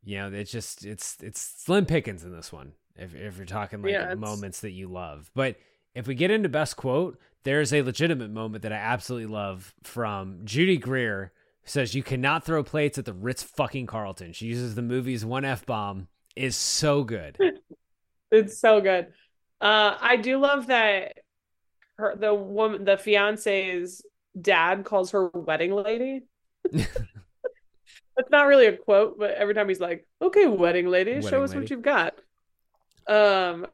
[0.03, 2.73] you know, it's just it's it's slim pickings in this one.
[2.95, 5.29] If if you're talking like Yeah, moments that you love.
[5.35, 5.57] But
[5.93, 10.41] if we get into best quote, there's a legitimate moment that I absolutely love from
[10.43, 11.31] Judy Greer
[11.65, 14.33] says you cannot throw plates at the Ritz fucking Carlton.
[14.33, 17.37] She uses the movie's one F bomb is so good.
[18.31, 19.07] It's so good.
[19.61, 21.19] Uh, I do love that
[21.97, 24.03] her the woman the fiance's
[24.39, 26.23] dad calls her wedding lady.
[28.17, 31.43] It's not really a quote, but every time he's like, "Okay, wedding lady, Wedding show
[31.43, 31.61] us lady.
[31.61, 32.15] what you've got."
[33.07, 33.67] Um,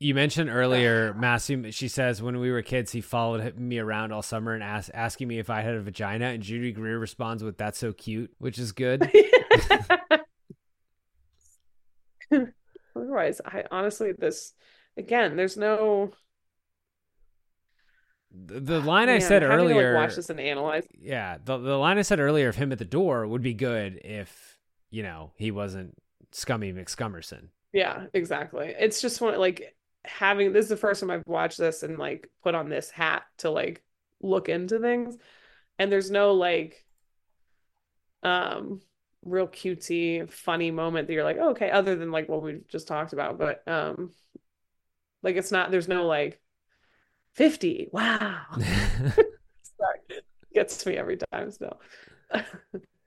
[0.00, 1.72] You mentioned earlier, Matthew.
[1.72, 5.26] She says when we were kids, he followed me around all summer and asked, asking
[5.26, 6.26] me if I had a vagina.
[6.26, 9.10] And Judy Greer responds with, "That's so cute," which is good.
[12.96, 14.52] otherwise, I honestly this
[14.96, 16.12] again, there's no
[18.30, 20.86] The, the line I said having to, like, earlier, watch this and analyze.
[20.92, 24.00] yeah, the the line I said earlier of him at the door would be good
[24.04, 24.58] if
[24.90, 25.96] you know he wasn't
[26.32, 27.48] scummy McScummerson.
[27.72, 28.74] Yeah, exactly.
[28.78, 29.74] It's just one like
[30.04, 33.24] having this is the first time I've watched this and like put on this hat
[33.38, 33.82] to like
[34.20, 35.16] look into things.
[35.78, 36.84] And there's no like
[38.22, 38.80] um
[39.24, 42.88] real cutesy, funny moment that you're like, oh, okay, other than like what we just
[42.88, 44.12] talked about, but um,
[45.22, 45.70] like it's not.
[45.70, 46.40] There's no like
[47.34, 47.88] fifty.
[47.92, 50.00] Wow, sorry,
[50.54, 51.80] gets me every time still.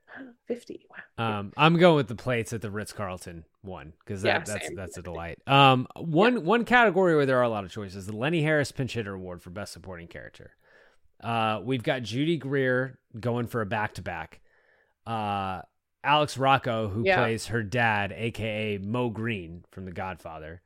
[0.46, 0.86] Fifty.
[1.18, 1.38] Wow.
[1.40, 4.66] Um, I'm going with the plates at the Ritz Carlton one because that, Yeah, that's
[4.66, 4.76] same.
[4.76, 5.38] that's a delight.
[5.46, 8.94] Um, one one category where there are a lot of choices: the Lenny Harris Pinch
[8.94, 10.50] Hitter Award for Best Supporting Character.
[11.22, 14.40] Uh, we've got Judy Greer going for a back to back.
[15.06, 15.62] Uh,
[16.04, 17.18] Alex Rocco, who Yeah.
[17.18, 20.60] plays her dad, aka Moe Greene from The Godfather,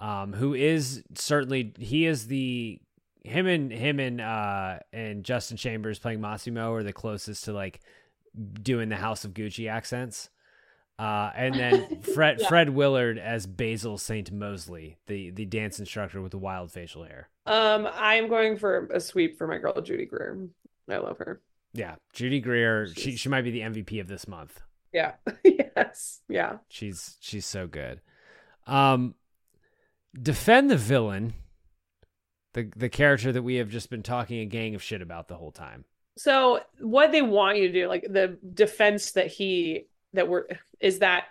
[0.00, 2.80] um, who is certainly he is the
[3.22, 7.80] him and him and uh and Justin Chambers playing Massimo are the closest to like
[8.62, 10.30] doing the House of Gucci accents.
[10.98, 12.48] Uh, and then Fred Yeah.
[12.48, 17.28] Fred Willard as Basil Saint Mosley, the the dance instructor with the wild facial hair.
[17.46, 20.48] Um, I'm going for a sweep for my girl Judy Greer.
[20.90, 21.40] I love her.
[21.72, 22.86] Yeah, Judy Greer.
[22.88, 24.60] She she might be the MVP of this month.
[24.92, 25.12] Yeah.
[25.44, 26.20] yes.
[26.28, 26.58] Yeah.
[26.68, 28.00] She's she's so good.
[28.66, 29.14] Um,
[30.20, 31.32] defend the villain,
[32.52, 35.36] the the character that we have just been talking a gang of shit about the
[35.36, 35.84] whole time.
[36.16, 40.46] So what they want you to do, like the defense that he that we're
[40.80, 41.24] is that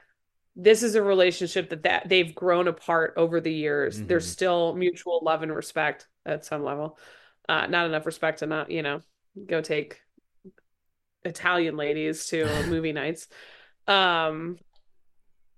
[0.55, 4.01] this is a relationship that that they've grown apart over the years.
[4.01, 4.31] There's Mhm.
[4.31, 6.97] still mutual love and respect at some level.
[7.47, 9.01] Uh, not enough respect to not, you know,
[9.45, 10.01] go take
[11.23, 13.27] Italian ladies to movie nights.
[13.87, 14.57] Um,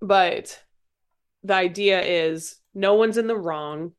[0.00, 0.62] but
[1.42, 3.92] the idea is no one's in the wrong.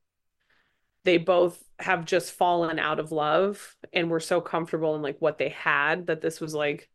[1.06, 5.38] They both have just fallen out of love and were so comfortable in like what
[5.38, 6.89] they had that this was like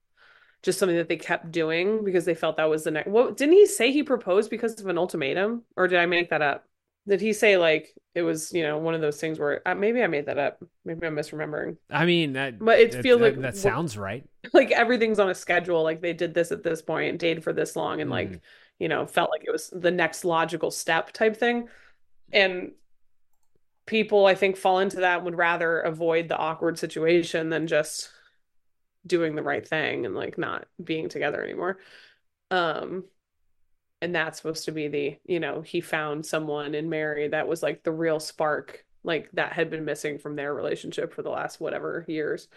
[0.63, 3.09] just something that they kept doing because they felt that was the next.
[3.09, 6.43] What didn't he say he proposed because of an ultimatum, or did I make that
[6.43, 6.65] up?
[7.07, 10.03] Did he say like it was you know one of those things where uh, maybe
[10.03, 10.63] I made that up?
[10.85, 11.77] Maybe I'm misremembering.
[11.91, 14.25] I mean, that, But it that- feels that- like that sounds right.
[14.53, 17.77] like everything's on a schedule like they did this at this point dated for this
[17.77, 18.41] long and like Mhm.
[18.79, 21.69] you know felt like it was the next logical step type thing
[22.33, 22.73] and
[23.89, 28.11] people i think fall into that would rather avoid the awkward situation than just
[29.07, 31.79] doing the right thing and like not being together anymore.
[32.51, 33.05] Um
[34.03, 37.63] and that's supposed to be the you know he found someone in mary that was
[37.63, 41.61] like the real spark like that had been missing from their relationship for the last
[41.61, 42.49] whatever years.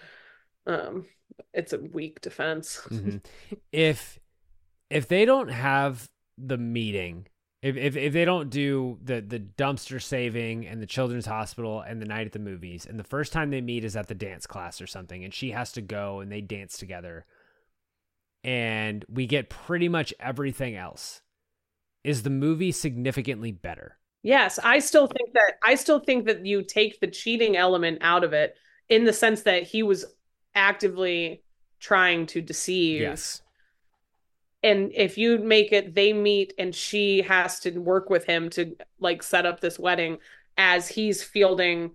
[0.67, 1.05] Um
[1.53, 2.81] it's a weak defense.
[2.89, 3.23] Mhm.
[3.71, 4.19] if
[4.89, 7.27] if they don't have the meeting
[7.61, 12.01] if, if if they don't do the the dumpster saving and the children's hospital and
[12.01, 14.47] the night at the movies and the first time they meet is at the dance
[14.47, 17.25] class or something and she has to go and they dance together
[18.43, 21.21] and we get pretty much everything else
[22.03, 26.63] is the movie significantly better Yes, I still think that I still think that you
[26.63, 28.55] take the cheating element out of it
[28.87, 30.05] in the sense that he was
[30.53, 31.43] actively
[31.79, 33.01] trying to deceive.
[33.01, 33.41] yes
[34.63, 38.75] And if you make it they meet and she has to work with him to
[38.99, 40.17] like set up this wedding
[40.57, 41.91] as he's fielding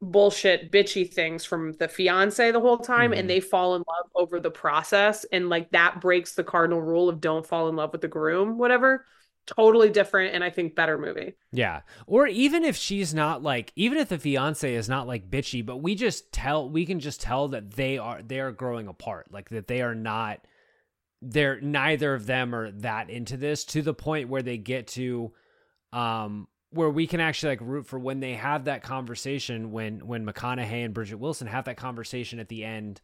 [0.00, 3.18] bullshit bitchy things from the fiance the whole time Mhm.
[3.20, 7.08] and they fall in love over the process and like that breaks the cardinal rule
[7.08, 9.06] of don't fall in love with the groom whatever
[9.46, 11.34] totally different and I think better movie.
[11.50, 11.80] Yeah.
[12.06, 15.78] Or even if she's not like even if the fiance is not like bitchy, but
[15.78, 19.32] we just tell we can just tell that they are they are growing apart.
[19.32, 20.40] Like that they are not
[21.22, 25.32] they're neither of them are that into this to the point where they get to
[25.92, 30.26] um where we can actually like root for when they have that conversation when when
[30.26, 33.00] McConaughey and Bridgette Wilson have that conversation at the end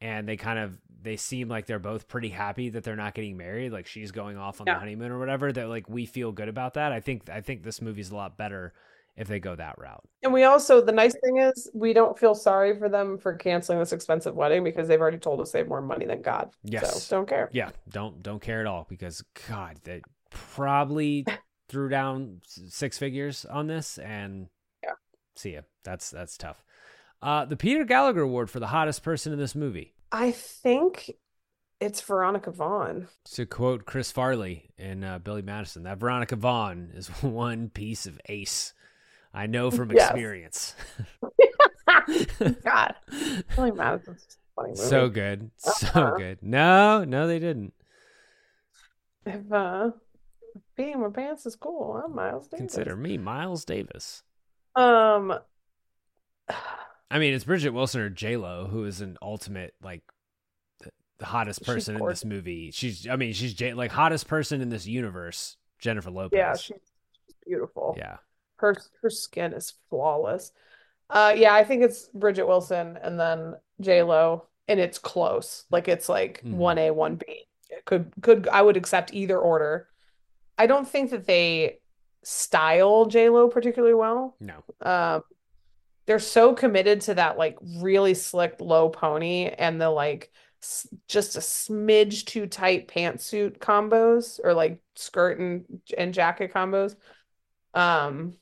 [0.00, 3.36] and they kind of they seem like they're both pretty happy that they're not getting
[3.36, 4.74] married like she's going off on Yeah.
[4.74, 7.62] the honeymoon or whatever that like we feel good about that i think i think
[7.62, 8.72] this movie's a lot better
[9.16, 12.34] if they go that route And we also, the nice thing is, we don't feel
[12.34, 15.68] sorry for them for canceling this expensive wedding because they've already told us they have
[15.68, 16.50] more money than God.
[16.64, 17.04] Yes.
[17.04, 17.50] So don't care.
[17.52, 20.00] yeah don't don't care at all because god they
[20.30, 21.24] probably
[21.68, 24.48] threw down six figures on this and
[24.82, 24.90] Yeah.
[25.36, 26.64] see ya that's that's tough
[27.22, 31.10] uh the peter gallagher award for the hottest person in this movie I think
[31.80, 33.08] it's Veronica Vaughn.
[33.32, 38.20] To quote Chris Farley in uh, Billy Madison, that Veronica Vaughn is one piece of
[38.28, 38.74] ace.
[39.34, 40.10] I know from Yes.
[40.10, 40.74] experience.
[42.64, 42.94] God.
[43.56, 44.80] Billy Madison's funny movie.
[44.82, 45.50] so good.
[45.56, 46.14] So Uh-huh.
[46.18, 46.38] good.
[46.42, 47.72] No, no, they didn't.
[49.24, 49.90] If uh
[50.76, 52.58] being my pants is cool, I'm Miles Davis.
[52.60, 54.22] Consider me Miles Davis.
[54.74, 55.38] Um
[57.10, 60.02] I mean, it's Bridgette Wilson or J Lo who is an ultimate like
[61.18, 62.70] the, hottest person in this movie.
[62.72, 65.56] She's, I mean, she's J like hottest person in this universe.
[65.78, 66.36] Jennifer Lopez.
[66.36, 66.76] yeah, she's
[67.46, 67.94] beautiful.
[67.98, 68.16] yeah.
[68.62, 70.52] Her her skin is flawless.
[71.10, 75.64] Uh yeah, I think it's Bridgette Wilson and then J Lo and it's close.
[75.70, 76.54] Like it's like Mhm.
[76.56, 77.24] 1A, 1B.
[77.84, 79.88] could could I would accept either order.
[80.56, 81.80] I don't think that they
[82.22, 84.36] style J-Lo particularly well.
[84.38, 84.62] No.
[84.80, 85.22] Um,
[86.06, 90.30] they're so committed to that like really slick low pony and the like
[90.62, 95.64] s- just a smidge too tight pantsuit combos or like skirt and
[95.98, 96.94] and jacket combos.
[97.74, 98.34] Um,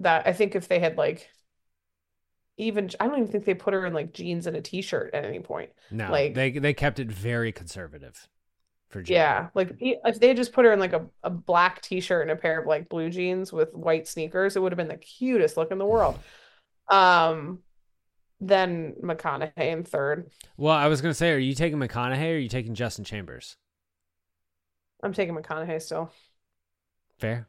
[0.00, 1.28] that I think if they had like
[2.58, 5.24] even I don't even think they put her in like jeans and a t-shirt at
[5.24, 5.70] any point.
[5.90, 6.10] No.
[6.10, 8.28] Like- they they kept it very conservative
[8.88, 9.18] for J-Lo.
[9.18, 12.36] Yeah, like if they just put her in like a, a black t-shirt and a
[12.36, 15.70] pair of like blue jeans with white sneakers, it would have been the cutest look
[15.70, 16.18] in the world.
[16.88, 17.64] Um,
[18.40, 20.30] then McConaughey in third.
[20.56, 23.56] Well, I was gonna say, are you taking McConaughey or are you taking Justin Chambers?
[25.02, 26.12] I'm taking McConaughey still.
[27.18, 27.48] Fair,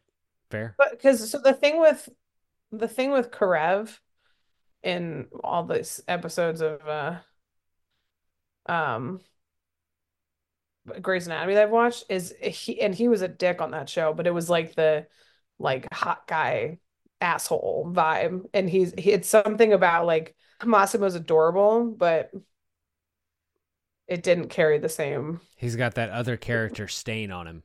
[0.49, 0.73] fair.
[0.75, 2.09] But because so the thing with
[2.72, 3.97] the thing with Karev
[4.84, 7.15] in all these episodes of uh
[8.65, 9.20] um
[11.01, 14.13] Grey's Anatomy that I've watched is he and he was a dick on that show,
[14.13, 15.07] but it was like the
[15.59, 16.80] like hot guy
[17.20, 18.45] asshole vibe.
[18.53, 22.32] And he's he, it's something about like Massimo's adorable, but
[24.07, 27.63] it didn't carry the same He's got that other character stain on him.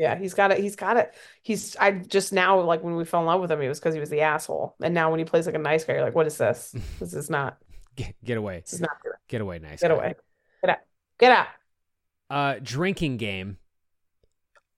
[0.00, 0.58] Yeah, he's got it.
[0.60, 1.12] He's got it.
[1.42, 3.92] He's I just now like when we fell in love with him, it was because
[3.92, 4.74] he was the asshole.
[4.82, 6.74] And now when he plays like a nice guy, you're like, what is this?
[6.98, 7.58] This is not.
[7.96, 9.12] Get, get away, This is not good.
[9.28, 9.82] get away, nice.
[9.82, 9.94] Get guy.
[9.94, 10.14] away.
[10.62, 10.78] Get out.
[11.18, 11.46] Get out.
[12.30, 13.58] Uh, drinking game.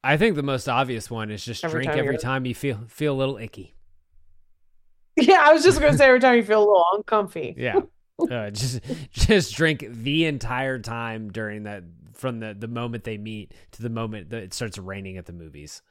[0.03, 2.81] I think the most obvious one is just Every drink time every time you feel
[2.89, 3.77] feel a little icky.
[5.17, 7.55] Yeah, I was just gonna say every time you feel a little uncomfy.
[7.57, 7.81] Yeah.
[8.19, 8.81] Uh, just
[9.13, 11.85] just drink the entire time during that
[12.23, 15.33] from the the moment they meet to the moment that it starts raining at the
[15.35, 15.83] movies.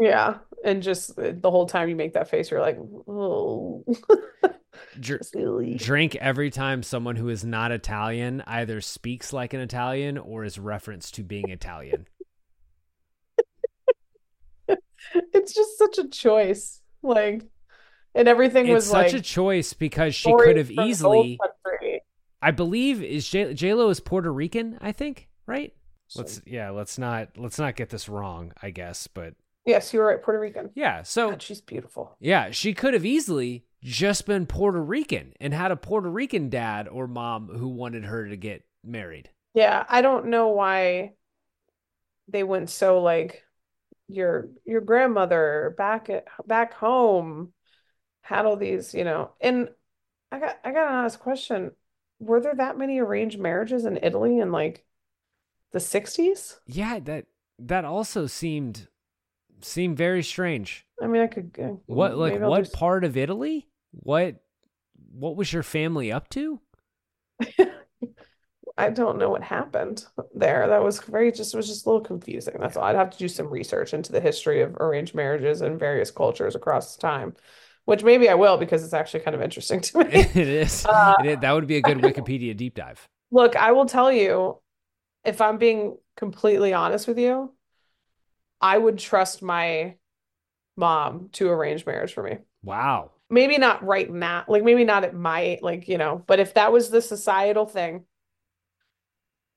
[0.00, 3.84] Yeah, and just the whole time you make that face, you're like, oh,
[4.98, 5.74] Dr- silly.
[5.74, 10.58] drink every time someone who is not Italian either speaks like an Italian or is
[10.58, 12.06] referenced to being Italian.
[15.32, 16.82] It's just such a choice.
[17.02, 17.42] Like,
[18.14, 20.90] and everything It's was such like a choice because she could have from the old
[20.90, 21.40] easily.
[22.42, 25.74] I believe is J Lo is Puerto Rican, I think, right?
[26.16, 29.34] Let's yeah, let's not let's not get this wrong, I guess, but
[29.66, 30.22] Yes, you were right.
[30.22, 30.70] Puerto Rican.
[30.74, 32.16] yeah, so God, she's beautiful.
[32.18, 36.88] yeah, she could have easily just been Puerto Rican and had a Puerto Rican dad
[36.88, 39.30] or mom who wanted her to get married.
[39.54, 41.12] Yeah, I don't know why
[42.28, 43.44] they went so like
[44.08, 47.52] your your grandmother back at back home
[48.22, 49.32] had all these, you know.
[49.40, 49.68] And
[50.32, 51.72] I got I got an honest question.
[52.18, 54.84] Were there that many arranged marriages in Italy in like
[55.72, 56.58] the 60s?
[56.66, 57.26] Yeah, that
[57.58, 58.88] that also seemed
[59.60, 60.86] seemed very strange.
[61.02, 63.66] I mean, I could uh, What like what just- part of Italy?
[63.92, 64.36] What
[65.12, 66.60] what was your family up to?
[68.78, 70.66] I don't know what happened there.
[70.68, 72.56] That was very just was just a little confusing.
[72.60, 72.84] That's all.
[72.84, 76.54] I'd have to do some research into the history of arranged marriages in various cultures
[76.54, 77.34] across time,
[77.84, 80.06] which maybe I will because it's actually kind of interesting to me.
[80.12, 80.86] it is.
[80.86, 83.06] Uh, It is- that would be a good Wikipedia deep dive.
[83.30, 84.58] Look, I will tell you,
[85.24, 87.52] if I'm being completely honest with you,
[88.60, 89.94] I would trust my
[90.76, 92.38] mom to arrange marriage for me.
[92.62, 93.12] Wow.
[93.28, 96.72] Maybe not right now, like maybe not at my like, you know, but if that
[96.72, 98.04] was the societal thing,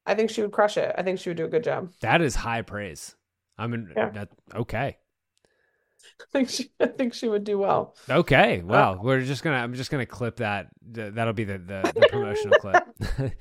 [0.05, 0.93] I think she would crush it.
[0.97, 1.91] I think she would do a good job.
[2.01, 3.15] That is high praise.
[3.57, 4.09] I mean, Yeah.
[4.09, 4.97] that, okay,
[6.21, 7.95] I think she I think she would do well.
[8.09, 8.59] okay.
[8.61, 9.57] Uh, well, we're just gonna.
[9.57, 10.67] I'm just gonna clip that.
[10.81, 12.83] That'll be the the, the promotional clip.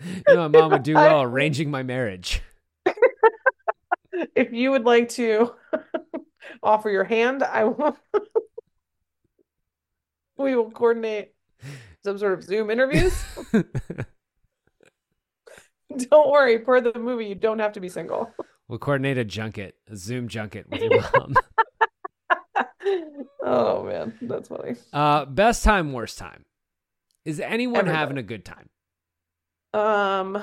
[0.28, 2.42] you know, my mom would do well arranging my marriage.
[4.34, 5.54] If you would like to
[6.62, 7.96] offer your hand, I will
[10.36, 11.32] we will coordinate
[12.04, 13.14] some sort of Zoom interviews.
[15.96, 18.32] Don't worry, per the movie, you don't have to be single.
[18.68, 21.34] we'll coordinate a junket, a Zoom junket with your mom.
[23.42, 24.74] Oh man, that's funny.
[24.92, 26.44] uh, best time, worst time.
[27.24, 27.98] Is anyone Everybody.
[27.98, 28.68] having a good time?
[29.72, 30.42] Um,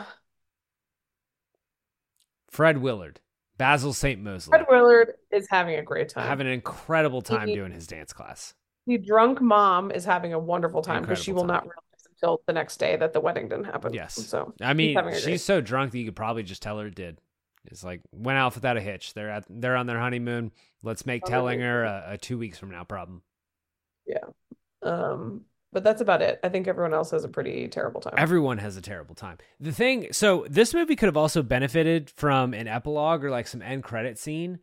[2.49, 3.19] Fred Willard,
[3.57, 4.21] Basil St.
[4.21, 6.27] Mosley, Fred Willard is having a great time.
[6.27, 8.53] having an incredible time He- doing his dance class.
[8.85, 12.41] The drunk mom is having a wonderful time because she will Incredible not realize until
[12.47, 13.93] the next day that the wedding didn't happen.
[13.93, 14.13] Yes.
[14.13, 17.19] So I mean, she's so drunk that you could probably just tell her it did.
[17.65, 19.13] It's like went off without a hitch.
[19.13, 20.53] They're at they're on their honeymoon.
[20.83, 23.23] Let's make telling her a, a two weeks from now problem.
[24.05, 24.23] Yeah.
[24.83, 25.41] Um,
[25.73, 26.39] but that's about it.
[26.43, 28.13] I think everyone else has a pretty terrible time.
[28.17, 29.37] Everyone has a terrible time.
[29.59, 33.61] The thing, so this movie could have also benefited from an epilogue or like some
[33.61, 34.59] end credit scene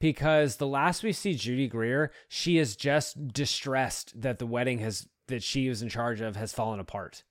[0.00, 5.08] because the last we see Judy Greer, she is just distressed that the wedding has
[5.28, 7.24] that she was in charge of has fallen apart.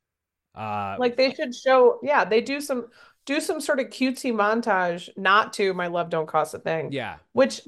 [0.55, 2.87] Uh, Like they should show, yeah, they do some
[3.25, 6.91] do some sort of cutesy montage, not to My Love Don't Cost a Thing.
[6.91, 7.17] Yeah.
[7.31, 7.61] Which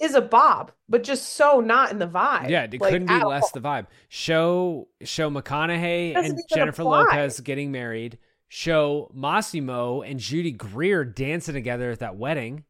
[0.00, 2.48] is a bob, but just so not in the vibe.
[2.48, 3.50] Yeah, it like, couldn't be less all.
[3.54, 3.86] the vibe.
[4.08, 7.04] Show show McConaughey and Jennifer apply.
[7.04, 8.18] Lopez getting married.
[8.48, 12.64] Show Massimo and Judy Greer dancing together at that wedding.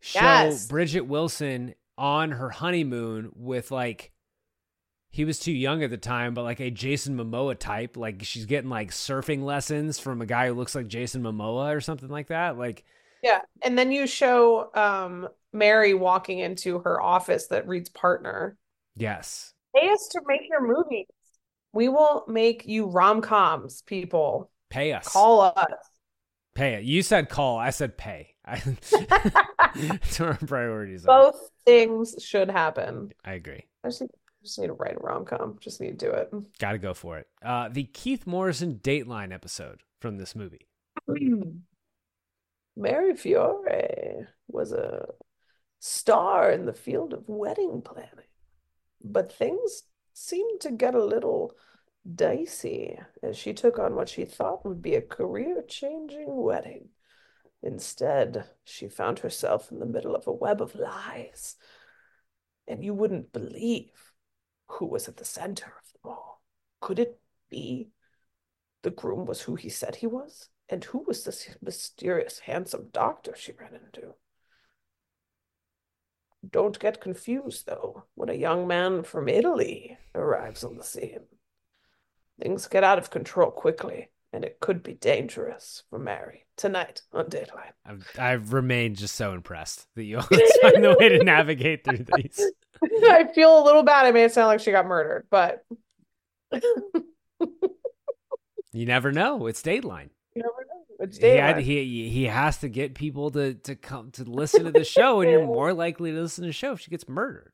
[0.00, 0.68] Show Yes.
[0.68, 4.12] Bridgette Wilson on her honeymoon with like
[5.08, 7.96] he was too young at the time, but like a Jason Momoa type.
[7.96, 11.80] Like she's getting like surfing lessons from a guy who looks like Jason Momoa or
[11.80, 12.58] something like that.
[12.58, 12.84] Like
[13.22, 13.40] Yeah.
[13.62, 18.56] And then you show um Mary walking into her office that reads partner.
[18.96, 19.52] yes.
[19.74, 21.06] Pay us to make your movies.
[21.74, 24.50] We will make you rom-coms, people.
[24.70, 25.06] Pay us.
[25.08, 25.72] Call us.
[26.54, 26.84] Pay it.
[26.84, 27.58] You said call.
[27.58, 28.34] I said pay.
[28.46, 28.56] I,
[29.74, 31.24] that's where our priorities are.
[31.24, 33.12] Both things should happen.
[33.24, 33.66] I agree.
[33.84, 34.10] I just need,
[34.42, 35.58] just need to write a rom-com.
[35.60, 36.30] Just need to do it.
[36.58, 37.26] Got to go for it.
[37.44, 40.68] Uh, the Keith Morrison Dateline episode from this movie.
[42.76, 45.06] Mary Fiore was a
[45.78, 48.28] star in the field of wedding planning,
[49.02, 51.54] but things seemed to get a little
[52.14, 56.88] dicey as she took on what she thought would be a career-changing wedding.
[57.62, 61.56] Instead, she found herself in the middle of a web of lies,
[62.68, 64.12] and you wouldn't believe
[64.68, 66.42] who was at the center of them all.
[66.80, 67.18] Could it
[67.48, 67.88] be
[68.82, 70.48] the groom was who he said he was?
[70.68, 74.14] And who was this mysterious, handsome doctor she ran into?
[76.48, 81.26] Don't get confused, though, when a young man from Italy arrives on the scene.
[82.40, 87.26] Things get out of control quickly, and it could be dangerous for Mary tonight on
[87.26, 87.72] Dateline.
[87.84, 92.04] I've, I've remained just so impressed that you always find the way to navigate through
[92.16, 92.44] these.
[93.08, 94.06] I feel a little bad.
[94.06, 95.64] I made it sound like she got murdered, but
[98.76, 99.46] You never know.
[99.46, 100.10] It's Dateline.
[101.06, 104.72] It's He, had, he he has to get people to to come to listen to
[104.72, 107.52] the show, and you're more likely to listen to the show if she gets murdered.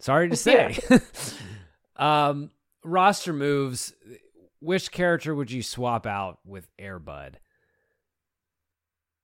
[0.00, 0.78] Sorry to say.
[1.96, 2.50] um,
[2.84, 3.92] roster moves.
[4.60, 7.34] Which character would you swap out with Airbud?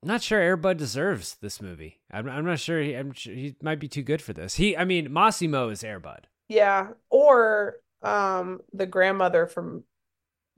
[0.05, 2.01] Not sure Airbud deserves this movie.
[2.13, 2.81] I'm, I'm not sure.
[2.81, 4.55] He, I'm sure he might be too good for this.
[4.55, 6.25] He, I mean, Massimo is Airbud.
[6.49, 9.85] Yeah, or um the grandmother from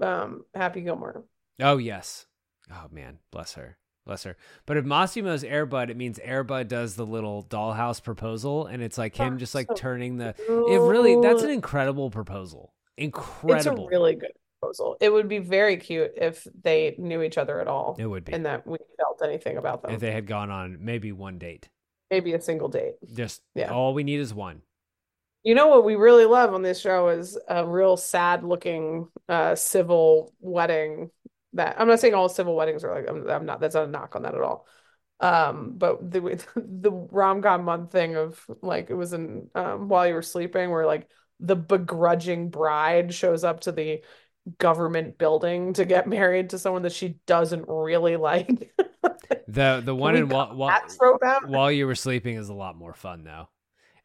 [0.01, 1.25] um Happy Gilmore.
[1.61, 2.26] Oh yes.
[2.71, 3.79] Oh man, bless her.
[4.05, 4.37] Bless her.
[4.67, 9.17] But if Massimo's Airbud, it means Airbud does the little dollhouse proposal and it's like
[9.17, 12.73] him just like so turning the it really that's an incredible proposal.
[12.97, 13.57] Incredible.
[13.57, 14.97] It's a really good proposal.
[15.01, 18.33] It would be very cute if they knew each other at all It would be.
[18.33, 19.91] and that we felt anything about them.
[19.93, 21.69] if they had gone on maybe one date.
[22.11, 22.95] Maybe a single date.
[23.13, 23.73] Just Yeah.
[23.73, 24.63] all we need is one.
[25.43, 29.57] You know what we really love on this show is a real sad looking uh
[29.57, 31.11] civil wedding
[31.57, 33.91] that I'm not saying all civil weddings are like I'm, I'm not that's not a
[33.91, 34.67] knock on that at all.
[35.21, 40.15] Um but the the rom-com month thing of like it was in um while you
[40.15, 41.09] were sleeping where like
[41.41, 44.03] the begrudging bride shows up to the
[44.59, 48.73] government building to get married to someone that she doesn't really like.
[49.49, 51.49] The the one in while, while, that trope out?
[51.49, 53.49] while you were sleeping is a lot more fun though.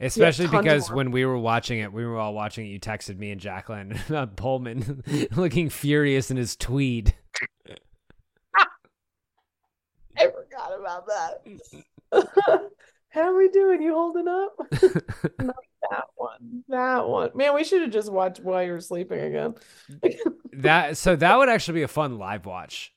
[0.01, 2.69] Especially tons because when we were watching it, we were all watching it.
[2.69, 5.03] You texted me and Jacqueline about Pullman
[5.35, 7.13] looking furious in his tweed.
[10.17, 12.69] I forgot about that.
[13.09, 13.81] How are we doing?
[13.81, 14.55] You holding up?
[15.39, 15.55] Not
[15.89, 16.63] that one.
[16.69, 17.29] That one.
[17.35, 19.55] Man, we should have just watched while you were sleeping again.
[20.53, 22.93] That so that would actually be a fun live watch.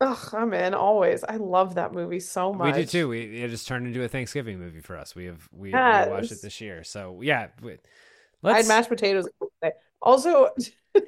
[0.00, 1.24] Ugh, I'm in always.
[1.24, 2.76] I love that movie so much.
[2.76, 3.08] We do too.
[3.08, 5.14] We it just turned into a Thanksgiving movie for us.
[5.14, 6.84] We have we, we watched it this year.
[6.84, 7.78] So yeah, we-
[8.44, 9.28] I had mashed potatoes.
[10.02, 10.50] Also,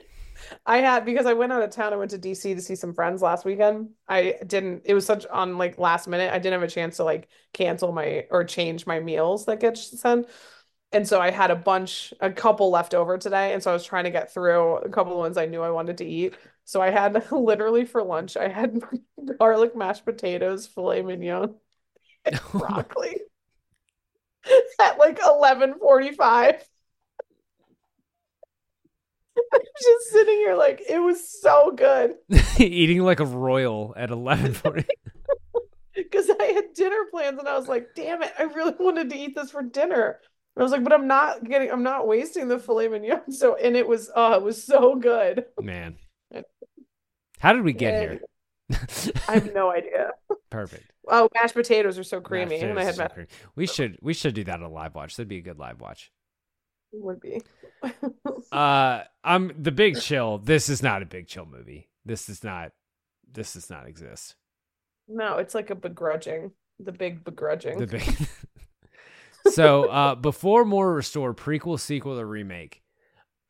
[0.67, 1.93] I had because I went out of town.
[1.93, 3.91] I went to DC to see some friends last weekend.
[4.09, 4.83] I didn't.
[4.87, 6.33] It was such on like last minute.
[6.33, 9.77] I didn't have a chance to like cancel my or change my meals that get
[9.77, 10.27] sent.
[10.91, 13.53] And so I had a bunch, a couple left over today.
[13.53, 15.71] And so I was trying to get through a couple of ones I knew I
[15.71, 16.35] wanted to eat.
[16.69, 18.83] So I had literally for lunch, I had
[19.39, 21.55] garlic mashed potatoes, filet mignon,
[22.27, 23.23] and broccoli
[24.79, 26.63] at like 11:45.
[29.55, 32.17] I'm just sitting here like it was so good
[32.59, 34.85] eating like a royal at eleven forty.
[35.95, 39.17] because I had dinner plans and I was like, damn it, I really wanted to
[39.17, 40.21] eat this for dinner.
[40.55, 43.33] I was like, but I'm not getting, I'm not wasting the filet mignon.
[43.33, 45.45] So, and it was, oh, it was so good.
[45.63, 45.97] Man,
[47.39, 48.01] how did we get Yeah.
[48.11, 48.21] here?
[49.29, 50.11] I have no idea.
[50.51, 50.91] Perfect.
[51.09, 52.61] Oh, mashed potatoes are so creamy.
[52.61, 53.31] And I had so mashed.
[53.55, 55.17] We should we should do that on a live watch.
[55.17, 56.11] That'd be a good live watch.
[56.93, 57.43] It would be.
[58.51, 60.39] Uh, I'm the Big Chill.
[60.39, 61.89] This is not a Big Chill movie.
[62.07, 62.73] This is not.
[63.31, 64.37] this does not exist.
[65.07, 66.53] No, it's like a begrudging.
[66.79, 67.79] The big begrudging.
[67.79, 68.29] The big.
[69.53, 72.83] so uh, before more restore prequel, sequel, or remake,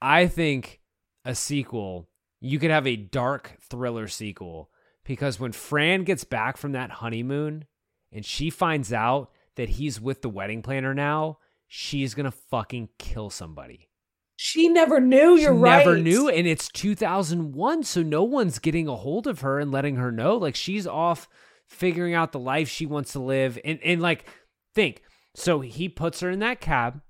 [0.02, 0.80] I think
[1.24, 2.07] a sequel
[2.40, 4.70] you could have a dark thriller sequel
[5.04, 7.64] because when Fran gets back from that honeymoon
[8.12, 13.30] and she finds out that he's with the wedding planner now, she's gonna fucking kill
[13.30, 13.88] somebody.
[14.36, 15.34] She never knew.
[15.36, 15.84] You're she right.
[15.84, 19.96] Never knew, and it's 2001, so no one's getting a hold of her and letting
[19.96, 20.36] her know.
[20.36, 21.28] Like she's off
[21.66, 24.26] figuring out the life she wants to live, and and like
[24.74, 25.02] think.
[25.34, 27.00] So he puts her in that cab,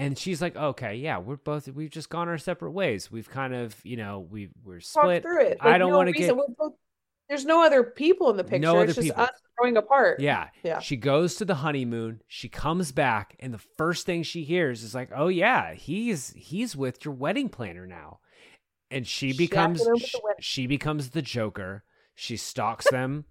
[0.00, 3.10] and she's like, "Okay, yeah, we're both we've just gone our separate ways.
[3.10, 5.22] We've kind of, you know, we we're Talk split.
[5.22, 5.58] through it.
[5.60, 6.36] I don't no want to reason.
[6.36, 6.74] get both-
[7.28, 8.58] There's no other people in the picture.
[8.58, 9.22] No other it's just people.
[9.22, 10.18] us growing apart.
[10.20, 10.48] Yeah.
[10.64, 10.80] Yeah.
[10.80, 12.20] She goes to the honeymoon.
[12.26, 16.74] She comes back, and the first thing she hears is like, "Oh yeah, he's he's
[16.76, 18.18] with your wedding planner now,"
[18.90, 20.08] and she becomes Shacking her with the
[20.40, 21.84] she, she becomes the Joker.
[22.14, 23.24] She stalks them.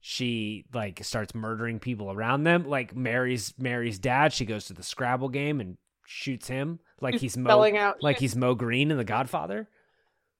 [0.00, 2.68] she like starts murdering people around them.
[2.68, 4.32] Like Mary's Mary's dad.
[4.32, 8.18] She goes to the Scrabble game and shoots him like he's Moe, spelling out- like
[8.18, 9.68] he's Moe Greene in The Godfather.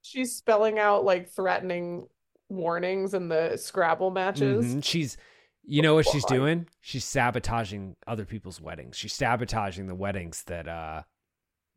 [0.02, 2.06] She's spelling out like threatening
[2.48, 4.66] warnings in the Scrabble matches.
[4.66, 4.84] Mhm.
[4.84, 5.16] She's,
[5.64, 6.68] you know what she's doing?
[6.82, 8.96] She's sabotaging other people's weddings.
[8.96, 11.02] She's sabotaging the weddings that, uh,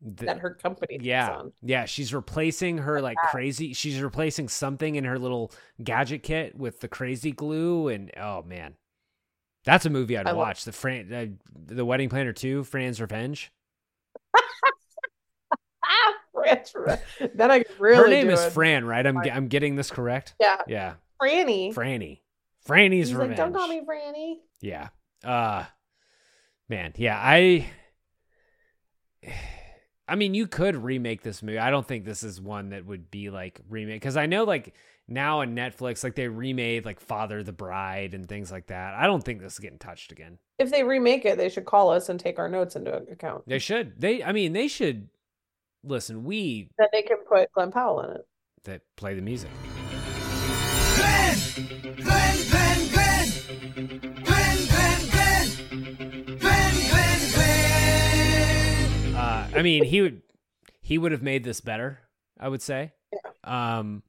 [0.04, 0.98] th- That her company.
[1.00, 1.52] yeah, on.
[1.62, 1.86] yeah.
[1.86, 3.72] She's replacing her like crazy.
[3.72, 5.50] She's replacing something in her little
[5.82, 8.76] gadget kit with the crazy glue, and oh man,
[9.64, 10.64] that's a movie I'd I love- watch.
[10.64, 13.50] The Fran, uh, the Wedding Planner Two, Fran's Revenge.
[17.34, 17.96] Then I really.
[17.96, 18.50] her name is it.
[18.52, 19.06] Fran, right?
[19.06, 20.34] I'm I'm getting this correct.
[20.40, 21.74] Yeah, Yeah, Franny.
[21.74, 22.20] Franny.
[22.66, 23.30] Franny's He's Revenge.
[23.30, 24.36] like, don't call me Franny.
[24.60, 24.88] Yeah.
[25.24, 25.64] Uh
[26.68, 27.66] man, yeah, I
[30.06, 31.58] I mean, you could remake this movie.
[31.58, 34.74] I don't think this is one that would be like remake cuz I know like
[35.08, 38.94] now on Netflix like they remade like Father the Bride and things like that.
[38.94, 40.38] I don't think this is getting touched again.
[40.58, 43.44] If they remake it, they should call us and take our notes into account.
[43.46, 44.00] They should.
[44.00, 45.08] They I mean, they should
[45.82, 48.26] listen, we Then they can put Glen Powell in it.
[48.64, 49.50] that play the music.
[50.96, 51.36] Glen!
[51.96, 53.28] Glen, Glen, Glen!
[54.24, 56.38] Glen, Glen, Glen!
[56.38, 59.14] Glen, Glen, Glen!
[59.14, 60.22] Uh, I mean, he would
[60.80, 62.00] he would have made this better.
[62.40, 62.92] I would say.
[63.44, 64.02] Um,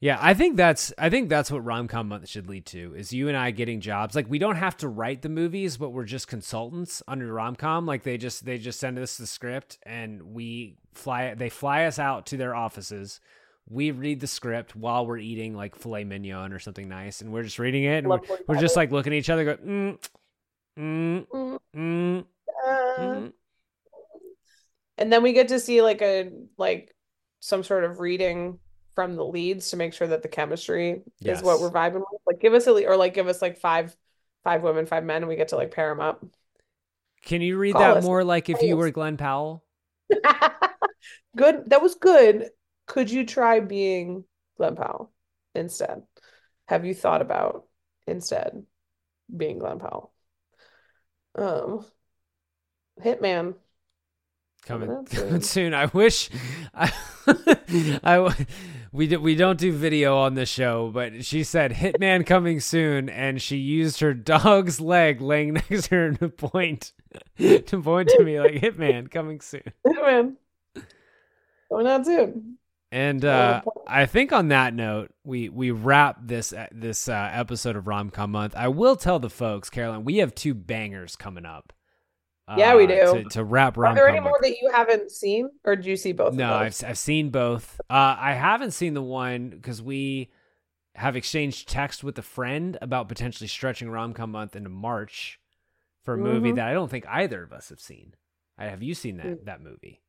[0.00, 3.28] yeah, I think that's I think that's what romcom month should lead to is you
[3.28, 4.14] and I getting jobs.
[4.14, 7.86] Like we don't have to write the movies, but we're just consultants under rom com.
[7.86, 11.98] Like they just they just send us the script and we fly they fly us
[11.98, 13.20] out to their offices.
[13.68, 17.42] We read the script while we're eating like filet mignon or something nice, and we're
[17.42, 19.98] just reading it, and we're, we're just like looking at each other, go, mm,
[20.78, 21.26] mm, Mm,
[21.76, 22.24] mm,
[22.98, 23.32] mm.
[24.98, 26.94] And then we get to see like a like
[27.40, 28.58] some sort of reading
[28.96, 32.20] from the leads to make sure that the chemistry is what we're vibing with.
[32.26, 33.96] Like give us a le- or like give us like five
[34.42, 36.24] five women, five men, and we get to like pair them up.
[37.24, 38.04] Can you read Call that us.
[38.04, 39.62] more like if you were Glen Powell?
[41.36, 41.64] Good.
[41.66, 42.50] That was good.
[42.86, 44.24] Could you try being
[44.56, 45.12] Glen Powell
[45.54, 46.02] instead?
[46.66, 47.66] Have you thought about
[48.06, 48.64] instead
[49.36, 50.12] being Glen Powell?
[51.34, 51.84] Um,
[53.02, 53.54] Hitman.
[54.66, 55.74] Coming, Coming coming soon.
[55.74, 56.28] I wish
[56.74, 56.92] I,
[58.02, 58.46] I
[58.92, 63.08] we do, we don't do video on the show, but she said Hitman coming soon,
[63.08, 66.92] and she used her dog's leg laying next to her to point
[67.38, 69.62] to point to me like Hitman coming soon.
[69.86, 70.34] Hitman.
[71.70, 72.58] Coming out soon.
[72.90, 73.62] And uh.
[73.86, 78.54] I think on that note, we we wrap this this uh, episode of Romcom Month.
[78.56, 81.72] I will tell the folks, Caroline, we have two bangers coming up.
[82.56, 83.22] Yeah, we uh, do.
[83.24, 86.12] to, to wrap Are there any more that you haven't seen, or do you see
[86.12, 86.28] both?
[86.28, 86.52] of No?
[86.54, 87.80] I've I've seen both.
[87.90, 90.30] Uh, I haven't seen the one because we
[90.94, 95.40] have exchanged text with a friend about potentially stretching Romcom Month into March
[96.04, 96.56] for a movie Mhm.
[96.56, 98.14] that I don't think either of us have seen.
[98.56, 99.44] I have you seen that Mm.
[99.46, 100.00] that movie?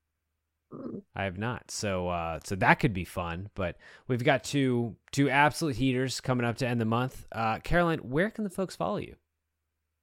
[0.71, 1.01] Mm.
[1.15, 1.71] I have not.
[1.71, 3.49] So uh so that could be fun.
[3.55, 3.77] But
[4.07, 7.25] we've got two two absolute heaters coming up to end the month.
[7.31, 9.15] Uh Caroline, where can the folks follow you?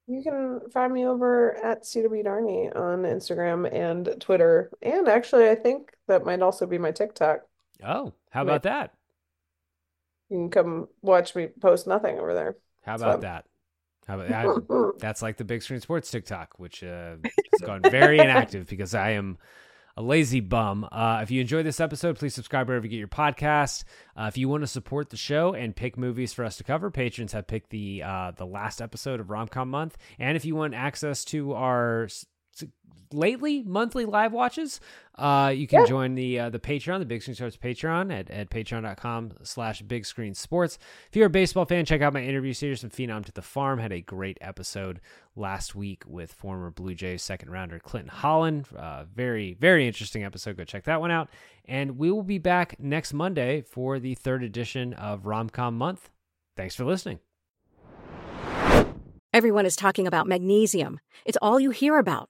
[0.07, 5.55] You can find me over at CW Darney on Instagram and Twitter, and actually, I
[5.55, 7.39] think that might also be my TikTok.
[7.83, 8.93] Oh, how about that?
[10.29, 12.55] You can come watch me post nothing over there.
[12.83, 13.19] How about fun.
[13.21, 13.45] that?
[14.07, 14.93] How about that?
[14.99, 19.11] That's like the Big Screen Sports TikTok, which uh, has gone very inactive because I
[19.11, 19.37] am
[19.97, 20.87] a lazy bum.
[20.91, 23.83] Uh, if you enjoyed this episode, please subscribe wherever you get your podcast.
[24.15, 26.91] Uh, if you want to support the show and pick movies for us to cover,
[26.91, 29.97] patrons have picked the uh, the last episode of Romcom Month.
[30.19, 32.07] And if you want access to our
[33.13, 34.81] lately monthly live watches
[35.19, 35.85] uh you can Yeah.
[35.85, 40.05] join the uh, the patreon the big screen sports patreon at, at patreon.com slash big
[40.05, 40.79] screen sports.
[41.09, 43.77] If you're a baseball fan check out my interview series from phenom to the farm.
[43.79, 44.99] Had a great episode
[45.35, 48.67] last week with former blue jays second rounder clinton holland.
[48.75, 50.57] Uh, very very interesting episode.
[50.57, 51.29] Go check that one out.
[51.65, 56.09] And we will be back next monday for the third edition of romcom month.
[56.57, 57.19] Thanks for listening.
[59.33, 60.99] Everyone is talking about magnesium.
[61.25, 62.29] It's all you hear about.